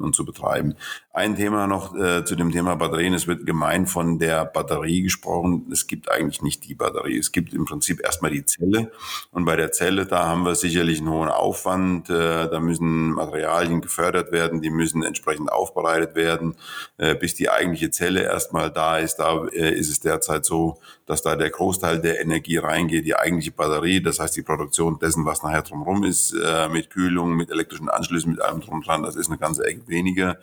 [0.00, 0.74] und zu betreiben?
[1.12, 3.14] Ein Thema noch äh, zu dem Thema Batterien.
[3.14, 5.66] Es wird gemein von der Batterie gesprochen.
[5.72, 7.18] Es gibt eigentlich nicht die Batterie.
[7.18, 8.92] Es gibt im Prinzip erstmal die Zelle.
[9.30, 12.10] Und bei der Zelle, da haben wir sicherlich einen hohen Aufwand.
[12.10, 16.56] Äh, da müssen Materialien gefördert werden, die müssen entsprechend aufbereitet werden,
[16.98, 19.16] äh, bis die eigentliche Zelle erstmal da ist.
[19.16, 23.52] Da äh, ist es derzeit so, dass da der Großteil der Energie reingeht, die eigentliche
[23.52, 27.88] Batterie, das heißt die Produktion dessen, was nachher drumherum ist, äh, mit Kühlung, mit elektrischen
[27.88, 30.38] Anschlüssen, mit allem drum dran, das ist eine ganze Ecke weniger.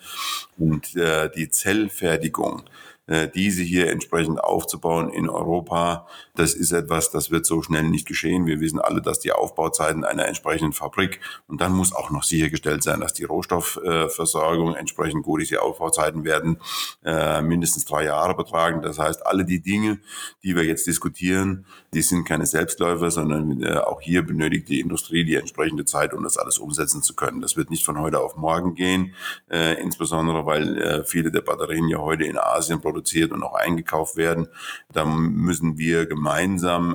[0.58, 2.64] Und äh, die Zellfertigung,
[3.08, 6.08] äh, diese hier entsprechend aufzubauen in Europa.
[6.36, 8.48] Das ist etwas, das wird so schnell nicht geschehen.
[8.48, 12.82] Wir wissen alle, dass die Aufbauzeiten einer entsprechenden Fabrik und dann muss auch noch sichergestellt
[12.82, 15.52] sein, dass die Rohstoffversorgung entsprechend gut ist.
[15.52, 16.58] Die Aufbauzeiten werden
[17.06, 18.82] äh, mindestens drei Jahre betragen.
[18.82, 20.00] Das heißt, alle die Dinge,
[20.42, 25.26] die wir jetzt diskutieren, die sind keine Selbstläufer, sondern äh, auch hier benötigt die Industrie
[25.26, 27.42] die entsprechende Zeit, um das alles umsetzen zu können.
[27.42, 29.14] Das wird nicht von heute auf morgen gehen,
[29.50, 34.48] insbesondere weil viele der Batterien ja heute in Asien produziert und auch eingekauft werden.
[34.92, 36.23] Da müssen wir gemeinsam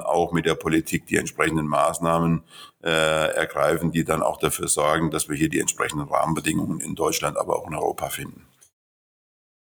[0.00, 2.42] auch mit der Politik die entsprechenden Maßnahmen
[2.82, 2.88] äh,
[3.34, 7.56] ergreifen, die dann auch dafür sorgen, dass wir hier die entsprechenden Rahmenbedingungen in Deutschland, aber
[7.56, 8.46] auch in Europa finden.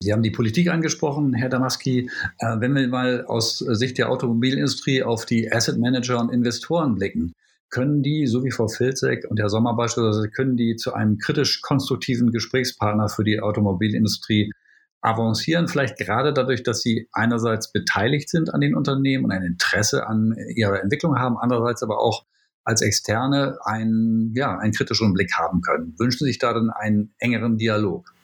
[0.01, 2.09] Sie haben die Politik angesprochen, Herr Damaski.
[2.39, 7.33] Äh, wenn wir mal aus Sicht der Automobilindustrie auf die Asset Manager und Investoren blicken,
[7.69, 11.61] können die, so wie Frau Filzek und Herr Sommer beispielsweise, können die zu einem kritisch
[11.61, 14.51] konstruktiven Gesprächspartner für die Automobilindustrie
[15.05, 20.07] avancieren, vielleicht gerade dadurch, dass sie einerseits beteiligt sind an den Unternehmen und ein Interesse
[20.07, 22.25] an ihrer Entwicklung haben, andererseits aber auch
[22.63, 25.93] als Externe einen, ja, einen kritischeren Blick haben können.
[25.99, 28.14] Wünschen sich da dann einen engeren Dialog?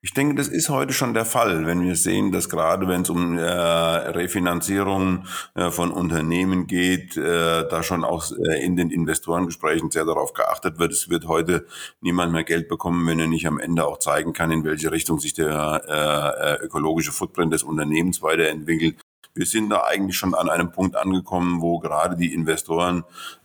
[0.00, 3.10] Ich denke, das ist heute schon der Fall, wenn wir sehen, dass gerade wenn es
[3.10, 5.24] um äh, Refinanzierung
[5.56, 10.78] äh, von Unternehmen geht, äh, da schon auch äh, in den Investorengesprächen sehr darauf geachtet
[10.78, 10.92] wird.
[10.92, 11.66] Es wird heute
[12.00, 15.18] niemand mehr Geld bekommen, wenn er nicht am Ende auch zeigen kann, in welche Richtung
[15.18, 18.98] sich der äh, äh ökologische Footprint des Unternehmens weiterentwickelt.
[19.34, 23.02] Wir sind da eigentlich schon an einem Punkt angekommen, wo gerade die Investoren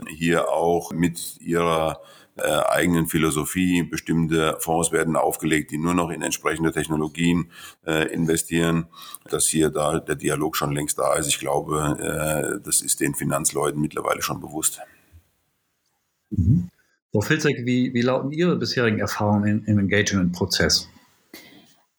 [0.07, 1.99] hier auch mit ihrer
[2.35, 3.83] äh, eigenen Philosophie.
[3.83, 7.51] Bestimmte Fonds werden aufgelegt, die nur noch in entsprechende Technologien
[7.85, 8.87] äh, investieren.
[9.29, 13.15] Dass hier da der Dialog schon längst da ist, ich glaube, äh, das ist den
[13.15, 14.79] Finanzleuten mittlerweile schon bewusst.
[16.29, 16.69] Mhm.
[17.11, 20.89] Frau Filzek, wie, wie lauten Ihre bisherigen Erfahrungen im Engagement-Prozess?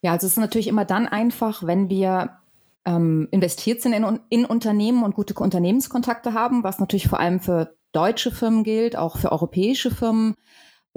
[0.03, 2.39] Ja, also es ist natürlich immer dann einfach, wenn wir
[2.85, 7.77] ähm, investiert sind in, in Unternehmen und gute Unternehmenskontakte haben, was natürlich vor allem für
[7.95, 10.37] deutsche Firmen gilt, auch für europäische Firmen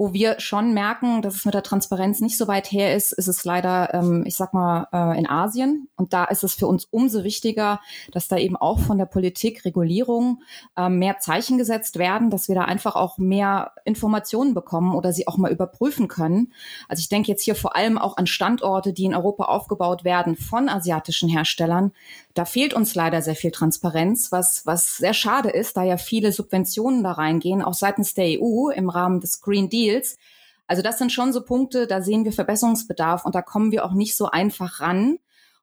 [0.00, 3.26] wo wir schon merken, dass es mit der Transparenz nicht so weit her ist, ist
[3.26, 5.88] es leider, ähm, ich sag mal, äh, in Asien.
[5.96, 7.80] Und da ist es für uns umso wichtiger,
[8.12, 10.40] dass da eben auch von der Politik Regulierung
[10.76, 15.26] ähm, mehr Zeichen gesetzt werden, dass wir da einfach auch mehr Informationen bekommen oder sie
[15.26, 16.52] auch mal überprüfen können.
[16.88, 20.36] Also ich denke jetzt hier vor allem auch an Standorte, die in Europa aufgebaut werden
[20.36, 21.90] von asiatischen Herstellern.
[22.38, 26.30] Da fehlt uns leider sehr viel Transparenz, was, was sehr schade ist, da ja viele
[26.30, 30.18] Subventionen da reingehen, auch seitens der EU im Rahmen des Green Deal Deals.
[30.66, 33.92] Also das sind schon so Punkte, da sehen wir Verbesserungsbedarf und da kommen wir auch
[33.92, 35.18] nicht so einfach ran.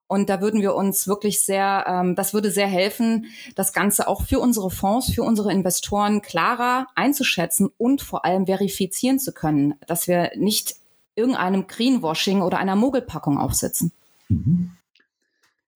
[0.08, 4.24] Und da würden wir uns wirklich sehr, ähm, das würde sehr helfen, das Ganze auch
[4.24, 10.08] für unsere Fonds, für unsere Investoren klarer einzuschätzen und vor allem verifizieren zu können, dass
[10.08, 10.76] wir nicht
[11.16, 13.94] irgendeinem Greenwashing oder einer Mogelpackung aufsitzen.
[14.30, 14.72] Mhm.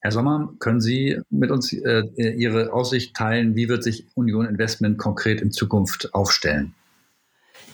[0.02, 4.98] Herr Sommer, können Sie mit uns äh, Ihre Aussicht teilen, wie wird sich Union Investment
[4.98, 6.74] konkret in Zukunft aufstellen?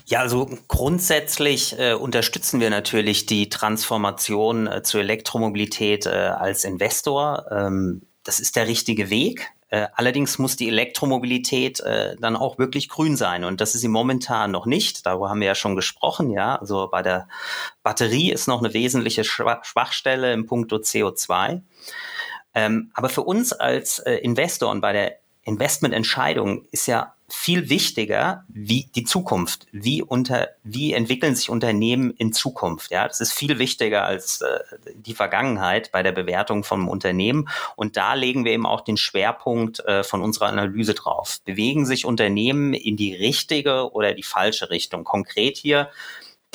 [0.07, 7.45] Ja, also grundsätzlich äh, unterstützen wir natürlich die Transformation äh, zur Elektromobilität äh, als Investor.
[7.51, 9.51] Ähm, das ist der richtige Weg.
[9.69, 13.87] Äh, allerdings muss die Elektromobilität äh, dann auch wirklich grün sein und das ist sie
[13.87, 15.07] momentan noch nicht.
[15.07, 16.31] Darüber haben wir ja schon gesprochen.
[16.31, 17.27] Ja, also bei der
[17.81, 21.61] Batterie ist noch eine wesentliche Schwachstelle im Punkto CO2.
[22.55, 28.43] Ähm, aber für uns als äh, Investor und bei der Investmententscheidung ist ja viel wichtiger,
[28.47, 32.91] wie die Zukunft, wie unter, wie entwickeln sich Unternehmen in Zukunft.
[32.91, 34.59] Ja, das ist viel wichtiger als äh,
[34.95, 37.49] die Vergangenheit bei der Bewertung von Unternehmen.
[37.75, 41.39] Und da legen wir eben auch den Schwerpunkt äh, von unserer Analyse drauf.
[41.45, 45.03] Bewegen sich Unternehmen in die richtige oder die falsche Richtung?
[45.03, 45.89] Konkret hier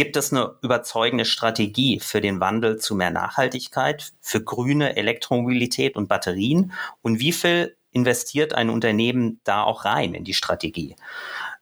[0.01, 6.09] Gibt es eine überzeugende Strategie für den Wandel zu mehr Nachhaltigkeit, für grüne Elektromobilität und
[6.09, 6.73] Batterien?
[7.03, 10.97] Und wie viel investiert ein Unternehmen da auch rein in die Strategie.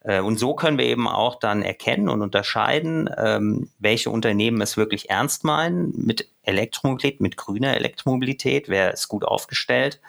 [0.03, 4.77] Äh, und so können wir eben auch dann erkennen und unterscheiden, ähm, welche Unternehmen es
[4.77, 10.01] wirklich ernst meinen mit Elektromobilität, mit grüner Elektromobilität, wer ist gut aufgestellt.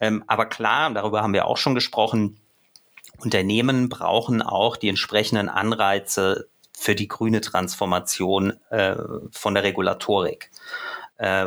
[0.00, 2.40] Ähm, aber klar, darüber haben wir auch schon gesprochen,
[3.18, 8.96] Unternehmen brauchen auch die entsprechenden Anreize für die grüne Transformation äh,
[9.30, 10.50] von der Regulatorik.
[11.16, 11.46] Äh,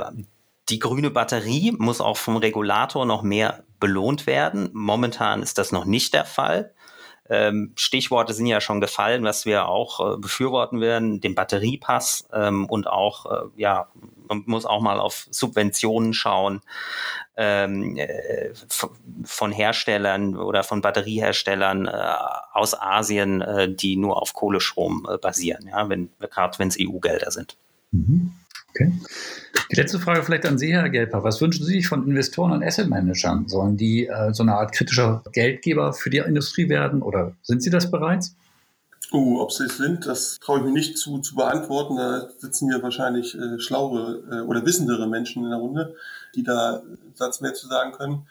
[0.69, 4.69] die grüne Batterie muss auch vom Regulator noch mehr belohnt werden.
[4.73, 6.73] Momentan ist das noch nicht der Fall.
[7.29, 12.65] Ähm, Stichworte sind ja schon gefallen, was wir auch äh, befürworten werden, den Batteriepass ähm,
[12.65, 13.87] und auch, äh, ja,
[14.27, 16.61] man muss auch mal auf Subventionen schauen
[17.35, 18.49] ähm, äh,
[19.23, 21.91] von Herstellern oder von Batterieherstellern äh,
[22.53, 27.31] aus Asien, äh, die nur auf Kohlestrom äh, basieren, ja, wenn, gerade wenn es EU-Gelder
[27.31, 27.57] sind.
[27.91, 28.33] Mhm.
[28.69, 28.91] Okay.
[29.71, 31.23] Die letzte Frage vielleicht an Sie, Herr Gelper.
[31.23, 33.47] Was wünschen Sie sich von Investoren und Asset Managern?
[33.47, 37.69] Sollen die äh, so eine Art kritischer Geldgeber für die Industrie werden oder sind Sie
[37.69, 38.35] das bereits?
[39.11, 41.95] Oh, ob sie es sind, das traue ich mir nicht zu, zu beantworten.
[41.95, 45.95] Da sitzen hier wahrscheinlich äh, schlauere äh, oder wissendere Menschen in der Runde,
[46.35, 48.27] die da Satz mehr zu sagen können.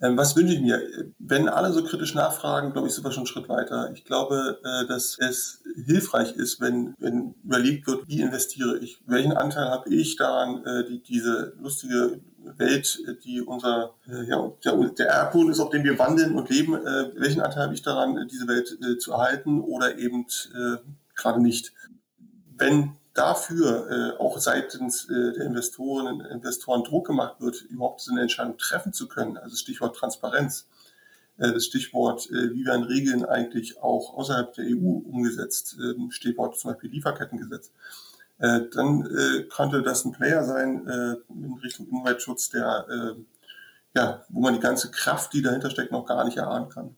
[0.00, 0.82] Ähm, was wünsche ich mir?
[1.18, 3.90] Wenn alle so kritisch nachfragen, glaube ich, sind wir schon einen Schritt weiter.
[3.92, 9.00] Ich glaube, äh, dass es hilfreich ist, wenn, wenn überlegt wird, wie investiere ich?
[9.06, 12.20] Welchen Anteil habe ich daran, äh, die, diese lustige
[12.56, 16.72] Welt, die unser, äh, ja, der, der Erdboden ist, auf dem wir wandeln und leben,
[16.72, 20.26] welchen Anteil habe ich daran, diese Welt zu erhalten oder eben
[21.14, 21.72] gerade nicht?
[22.56, 28.22] Wenn dafür äh, auch seitens äh, der Investoren Investoren Druck gemacht wird, überhaupt so eine
[28.22, 29.36] Entscheidung treffen zu können.
[29.36, 30.66] Also Stichwort Transparenz,
[31.38, 36.58] äh, das Stichwort, äh, wie werden Regeln eigentlich auch außerhalb der EU umgesetzt, äh, Stichwort
[36.58, 37.70] zum Beispiel Lieferkettengesetz.
[38.38, 43.20] Äh, dann äh, könnte das ein Player sein äh, in Richtung Umweltschutz, der äh,
[43.96, 46.96] ja, wo man die ganze Kraft, die dahinter steckt, noch gar nicht erahnen kann.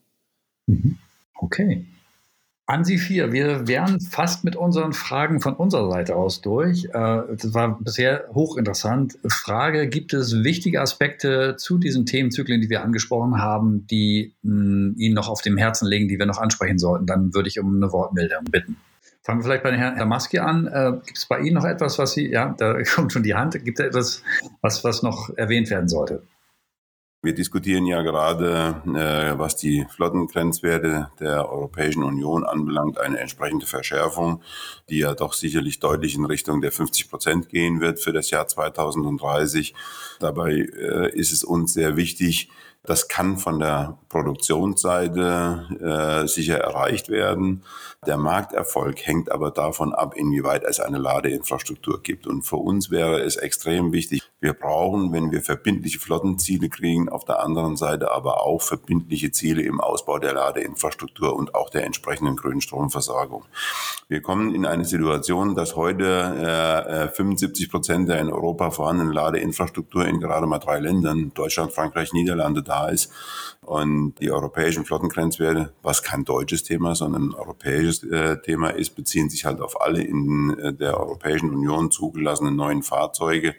[0.65, 0.97] Mhm.
[1.35, 1.85] Okay.
[2.69, 6.85] An Sie vier, wir wären fast mit unseren Fragen von unserer Seite aus durch.
[6.85, 9.17] Äh, das war bisher hochinteressant.
[9.29, 15.29] Frage, gibt es wichtige Aspekte zu diesen Themenzyklen, die wir angesprochen haben, die Ihnen noch
[15.29, 17.05] auf dem Herzen liegen, die wir noch ansprechen sollten?
[17.05, 18.75] Dann würde ich um eine Wortmeldung bitten.
[19.27, 20.67] Fangen wir vielleicht bei Herrn, Herrn Maski an.
[20.67, 23.61] Äh, gibt es bei Ihnen noch etwas, was Sie, ja, da kommt schon die Hand,
[23.65, 24.23] gibt es etwas,
[24.61, 26.23] was, was noch erwähnt werden sollte?
[27.21, 34.41] Wir diskutieren ja gerade, äh, was die Flottengrenzwerte der Europäischen Union anbelangt, eine entsprechende Verschärfung,
[34.89, 38.47] die ja doch sicherlich deutlich in Richtung der 50 Prozent gehen wird für das Jahr
[38.47, 39.73] 2030.
[40.21, 42.49] Dabei äh, ist es uns sehr wichtig,
[42.87, 47.63] das kann von der Produktionsseite äh, sicher erreicht werden.
[48.05, 52.27] Der Markterfolg hängt aber davon ab, inwieweit es eine Ladeinfrastruktur gibt.
[52.27, 57.25] Und für uns wäre es extrem wichtig, wir brauchen, wenn wir verbindliche Flottenziele kriegen, auf
[57.25, 62.37] der anderen Seite aber auch verbindliche Ziele im Ausbau der Ladeinfrastruktur und auch der entsprechenden
[62.37, 63.43] grünen Stromversorgung.
[64.07, 70.05] Wir kommen in eine Situation, dass heute äh, 75 Prozent der in Europa vorhandenen Ladeinfrastruktur
[70.05, 73.11] in gerade mal drei Ländern, Deutschland, Frankreich, Niederlande, da ist.
[73.61, 79.29] Und die europäischen Flottengrenzwerte, was kein deutsches Thema, sondern ein europäisches äh, Thema ist, beziehen
[79.29, 83.55] sich halt auf alle in äh, der Europäischen Union zugelassenen neuen Fahrzeuge.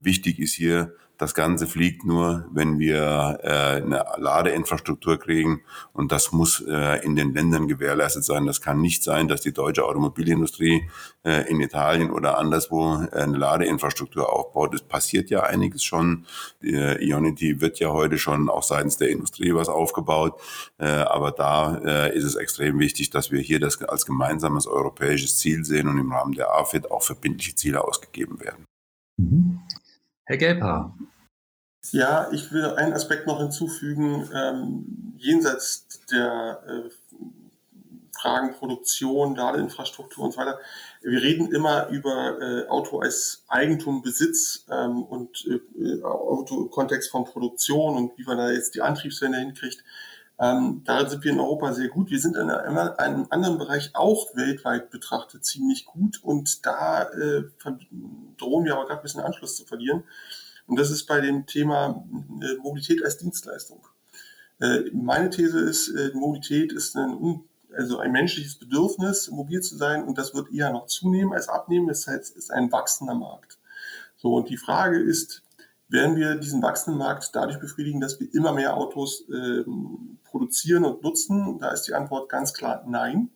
[0.00, 6.32] Wichtig ist hier, das Ganze fliegt nur, wenn wir äh, eine Ladeinfrastruktur kriegen und das
[6.32, 8.46] muss äh, in den Ländern gewährleistet sein.
[8.46, 10.88] Das kann nicht sein, dass die deutsche Automobilindustrie
[11.24, 14.74] äh, in Italien oder anderswo äh, eine Ladeinfrastruktur aufbaut.
[14.74, 16.26] Es passiert ja einiges schon.
[16.62, 20.40] Die, äh, Ionity wird ja heute schon auch seitens der Industrie was aufgebaut,
[20.78, 25.64] äh, aber da ist es extrem wichtig, dass wir hier das als gemeinsames europäisches Ziel
[25.64, 28.64] sehen und im Rahmen der AFID auch verbindliche Ziele ausgegeben werden.
[29.16, 29.60] Mhm.
[30.26, 30.96] Herr Gelbhaar.
[31.90, 36.90] Ja, ich will einen Aspekt noch hinzufügen, ähm, jenseits der äh,
[38.24, 40.58] Fragen Produktion, Ladeinfrastruktur und so weiter.
[41.02, 47.96] Wir reden immer über äh, Auto als Eigentum, Besitz ähm, und äh, Auto-Kontext von Produktion
[47.96, 49.84] und wie man da jetzt die Antriebswende hinkriegt.
[50.38, 52.10] Ähm, da sind wir in Europa sehr gut.
[52.10, 57.44] Wir sind in einem, anderen Bereich auch weltweit betrachtet ziemlich gut und da äh,
[58.36, 60.02] drohen wir aber gerade ein bisschen Anschluss zu verlieren.
[60.66, 62.04] Und das ist bei dem Thema
[62.40, 63.86] äh, Mobilität als Dienstleistung.
[64.60, 67.44] Äh, meine These ist, äh, Mobilität ist ein,
[67.76, 71.86] also ein menschliches Bedürfnis, mobil zu sein und das wird eher noch zunehmen als abnehmen.
[71.86, 73.58] Das heißt, es ist ein wachsender Markt.
[74.16, 75.43] So, und die Frage ist,
[75.94, 79.62] werden wir diesen wachsenden Markt dadurch befriedigen, dass wir immer mehr Autos äh,
[80.24, 81.58] produzieren und nutzen?
[81.60, 83.30] Da ist die Antwort ganz klar nein.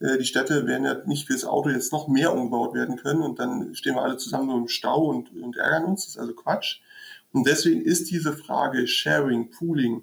[0.00, 3.38] Äh, die Städte werden ja nicht fürs Auto jetzt noch mehr umgebaut werden können und
[3.38, 6.04] dann stehen wir alle zusammen nur im Stau und, und ärgern uns.
[6.04, 6.80] Das ist also Quatsch.
[7.32, 10.02] Und deswegen ist diese Frage Sharing, Pooling,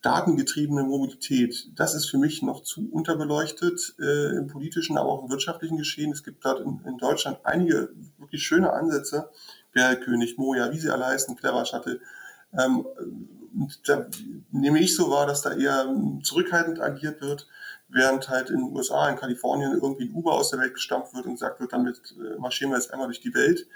[0.00, 5.30] datengetriebene Mobilität, das ist für mich noch zu unterbeleuchtet äh, im politischen, aber auch im
[5.30, 6.12] wirtschaftlichen Geschehen.
[6.12, 9.28] Es gibt dort in, in Deutschland einige wirklich schöne Ansätze,
[9.78, 12.00] Bergkönig, Moja, wie sie alle heißen, Clever Shuttle.
[12.52, 12.84] Ähm,
[13.86, 14.06] da
[14.50, 15.86] nehme ich so wahr, dass da eher
[16.22, 17.46] zurückhaltend agiert wird,
[17.88, 21.26] während halt in den USA, in Kalifornien irgendwie ein Uber aus der Welt gestampft wird
[21.26, 23.68] und gesagt wird, damit äh, marschieren wir jetzt einmal durch die Welt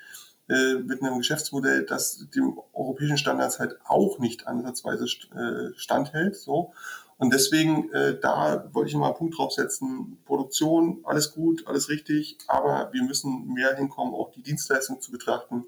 [0.49, 6.35] äh, mit einem Geschäftsmodell, das dem europäischen Standards halt auch nicht ansatzweise äh, standhält.
[6.37, 6.75] So.
[7.18, 10.18] Und deswegen, äh, da wollte ich mal einen Punkt draufsetzen.
[10.25, 15.64] Produktion, alles gut, alles richtig, aber wir müssen mehr hinkommen, auch die Dienstleistung zu betrachten.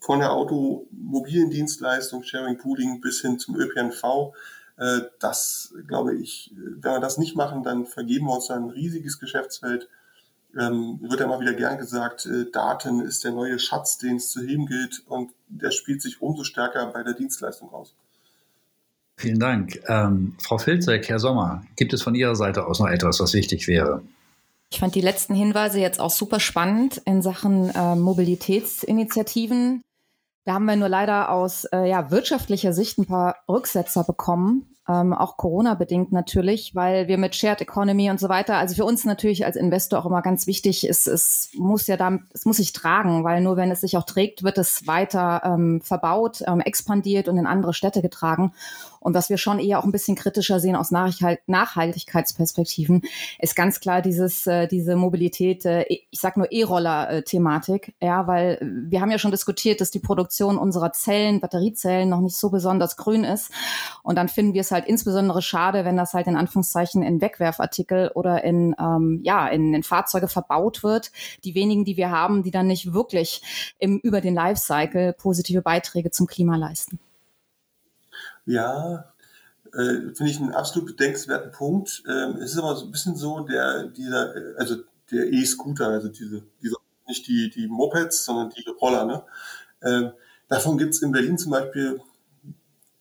[0.00, 4.32] Von der automobilen Dienstleistung, Sharing Pooling bis hin zum ÖPNV.
[4.76, 9.20] Äh, das, glaube ich, wenn wir das nicht machen, dann vergeben wir uns ein riesiges
[9.20, 9.88] Geschäftsfeld.
[10.58, 14.30] Ähm, wird ja immer wieder gern gesagt, äh, Daten ist der neue Schatz, den es
[14.30, 17.94] zu heben gilt und der spielt sich umso stärker bei der Dienstleistung aus.
[19.16, 19.80] Vielen Dank.
[19.88, 23.68] Ähm, Frau Filzek, Herr Sommer, gibt es von Ihrer Seite aus noch etwas, was wichtig
[23.68, 24.02] wäre?
[24.70, 29.82] Ich fand die letzten Hinweise jetzt auch super spannend in Sachen äh, Mobilitätsinitiativen.
[30.44, 35.14] Da haben wir nur leider aus äh, ja, wirtschaftlicher Sicht ein paar Rücksetzer bekommen ähm,
[35.14, 39.46] auch Corona-bedingt natürlich, weil wir mit Shared Economy und so weiter, also für uns natürlich
[39.46, 43.24] als Investor auch immer ganz wichtig ist, es muss ja dann, es muss sich tragen,
[43.24, 47.38] weil nur wenn es sich auch trägt, wird es weiter ähm, verbaut, ähm, expandiert und
[47.38, 48.52] in andere Städte getragen.
[49.04, 53.02] Und was wir schon eher auch ein bisschen kritischer sehen aus Nachhaltigkeitsperspektiven,
[53.38, 57.94] ist ganz klar dieses, äh, diese Mobilität, äh, ich sag nur E-Roller-Thematik.
[58.00, 62.38] Ja, weil wir haben ja schon diskutiert, dass die Produktion unserer Zellen, Batteriezellen noch nicht
[62.38, 63.50] so besonders grün ist.
[64.02, 68.10] Und dann finden wir es halt insbesondere schade, wenn das halt in Anführungszeichen in Wegwerfartikel
[68.14, 71.12] oder in, ähm, ja, in, in Fahrzeuge verbaut wird.
[71.44, 76.10] Die wenigen, die wir haben, die dann nicht wirklich im, über den Lifecycle positive Beiträge
[76.10, 76.98] zum Klima leisten.
[78.46, 79.12] Ja,
[79.72, 82.02] äh, finde ich einen absolut bedenkenswerten Punkt.
[82.08, 84.76] Ähm, es ist aber so ein bisschen so, der, dieser, äh, also
[85.10, 86.76] der E-Scooter, also diese, diese,
[87.08, 89.22] nicht die, die Mopeds, sondern die Roller, ne?
[89.82, 90.12] Ähm,
[90.48, 92.00] davon gibt es in Berlin zum Beispiel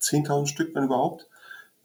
[0.01, 1.27] 10.000 Stück, wenn überhaupt.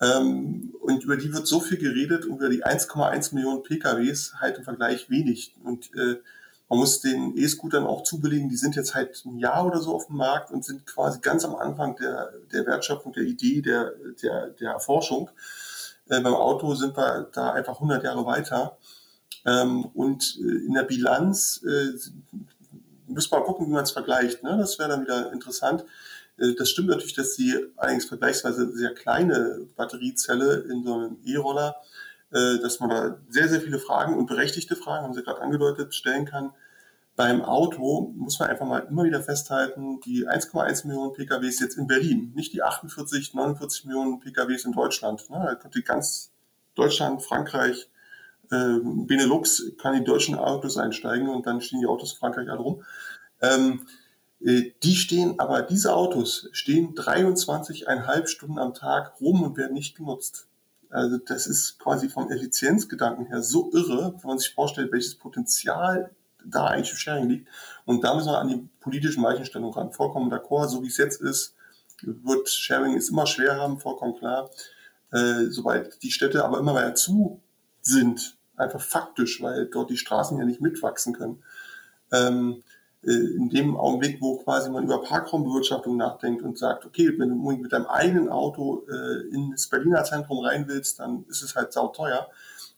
[0.01, 4.59] Ähm, und über die wird so viel geredet und über die 1,1 Millionen PKWs halt
[4.59, 5.55] im Vergleich wenig.
[5.63, 6.17] Und äh,
[6.69, 10.07] man muss den E-Scootern auch zubilligen, die sind jetzt halt ein Jahr oder so auf
[10.07, 13.93] dem Markt und sind quasi ganz am Anfang der, der Wertschöpfung, der Idee, der,
[14.23, 15.31] der, der Erforschung.
[16.09, 18.77] Äh, beim Auto sind wir da einfach 100 Jahre weiter.
[19.47, 21.93] Ähm, und äh, in der Bilanz äh,
[23.07, 24.43] muss man gucken, wie man es vergleicht.
[24.43, 24.57] Ne?
[24.59, 25.85] Das wäre dann wieder interessant.
[26.39, 31.77] Äh, das stimmt natürlich, dass die allerdings vergleichsweise sehr kleine Batteriezelle in so einem E-Roller
[32.33, 35.95] äh, dass man da sehr, sehr viele Fragen und berechtigte Fragen, haben Sie gerade angedeutet,
[35.95, 36.53] stellen kann.
[37.17, 41.89] Beim Auto muss man einfach mal immer wieder festhalten, die 1,1 Millionen PKWs jetzt in
[41.89, 45.29] Berlin, nicht die 48, 49 Millionen PKWs in Deutschland.
[45.29, 45.59] Ne?
[45.61, 46.31] Da die ganz
[46.77, 47.91] Deutschland, Frankreich,
[48.51, 52.61] äh, Benelux kann die deutschen Autos einsteigen und dann stehen die Autos in Frankreich alle
[52.61, 52.85] rum.
[53.43, 53.87] Ähm,
[54.41, 59.97] äh, die stehen, aber diese Autos stehen 23,5 Stunden am Tag rum und werden nicht
[59.97, 60.48] genutzt.
[60.91, 66.11] Also das ist quasi vom Effizienzgedanken her so irre, wenn man sich vorstellt, welches Potenzial
[66.45, 67.49] da eigentlich im Sharing liegt.
[67.85, 69.93] Und da müssen wir an die politischen Weichenstellungen ran.
[69.93, 71.55] Vollkommen d'accord, so wie es jetzt ist,
[72.03, 74.51] wird Sharing ist immer schwer haben, vollkommen klar.
[75.13, 77.41] Äh, sobald die Städte aber immer mehr zu
[77.83, 81.43] sind, einfach faktisch, weil dort die Straßen ja nicht mitwachsen können,
[82.13, 82.68] ähm, äh,
[83.03, 87.73] in dem Augenblick, wo quasi man über Parkraumbewirtschaftung nachdenkt und sagt, okay, wenn du mit
[87.73, 92.29] deinem eigenen Auto äh, ins Berliner Zentrum rein willst, dann ist es halt sauteuer.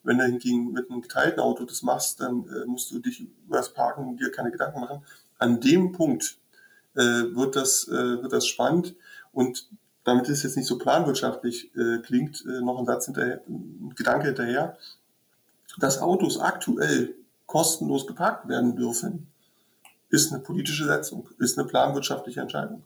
[0.03, 3.57] Wenn du hingegen mit einem geteilten Auto das machst, dann äh, musst du dich über
[3.57, 5.03] das Parken dir keine Gedanken machen.
[5.39, 6.39] An dem Punkt
[6.95, 8.95] äh, wird, das, äh, wird das spannend
[9.33, 9.68] und
[10.05, 14.27] damit es jetzt nicht so planwirtschaftlich äh, klingt, äh, noch ein Satz hinterher, ein Gedanke
[14.27, 14.77] hinterher,
[15.79, 17.14] dass Autos aktuell
[17.47, 19.27] kostenlos geparkt werden dürfen,
[20.11, 22.82] ist eine politische Setzung, ist eine planwirtschaftliche Entscheidung.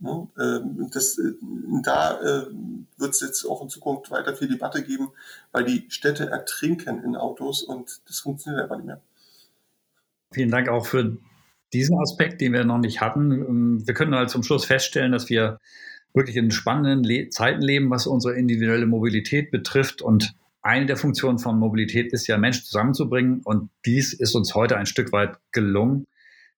[0.00, 1.32] Ja, ähm, das, äh,
[1.82, 2.46] da äh,
[2.98, 5.08] wird es jetzt auch in Zukunft weiter viel Debatte geben,
[5.52, 9.00] weil die Städte ertrinken in Autos und das funktioniert einfach nicht mehr.
[10.32, 11.16] Vielen Dank auch für
[11.72, 13.32] diesen Aspekt, den wir noch nicht hatten.
[13.32, 15.60] Ähm, wir können halt zum Schluss feststellen, dass wir
[16.12, 20.02] wirklich in spannenden Le Zeiten leben, was unsere individuelle Mobilität betrifft.
[20.02, 23.40] Und eine der Funktionen von Mobilität ist ja, Menschen zusammenzubringen.
[23.44, 26.06] Und dies ist uns heute ein Stück weit gelungen.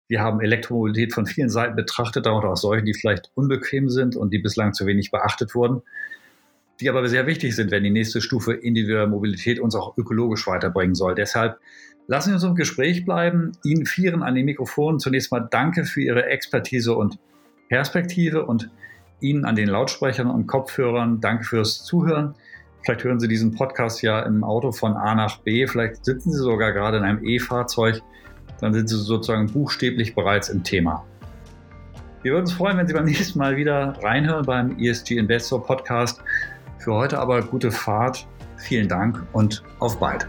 [0.08, 4.32] Wir haben Elektromobilität von vielen Seiten betrachtet, darunter auch solche, die vielleicht unbequem sind und
[4.32, 5.82] die bislang zu wenig beachtet wurden,
[6.80, 10.94] die aber sehr wichtig sind, wenn die nächste Stufe individueller Mobilität uns auch ökologisch weiterbringen
[10.94, 11.14] soll.
[11.14, 11.58] Deshalb
[12.06, 13.52] lassen wir uns im Gespräch bleiben.
[13.62, 17.18] Ihnen vieren an den Mikrofonen zunächst mal danke für Ihre Expertise und
[17.68, 18.70] Perspektive und
[19.20, 22.34] Ihnen an den Lautsprechern und Kopfhörern danke fürs Zuhören.
[22.82, 26.38] Vielleicht hören Sie diesen Podcast ja im Auto von A nach B, vielleicht sitzen Sie
[26.38, 28.00] sogar gerade in einem E-Fahrzeug
[28.60, 31.04] dann sind Sie sozusagen buchstäblich bereits im Thema.
[32.22, 36.20] Wir würden uns freuen, wenn Sie beim nächsten Mal wieder reinhören beim ESG Investor Podcast.
[36.78, 40.26] Für heute aber gute Fahrt, vielen Dank und auf bald.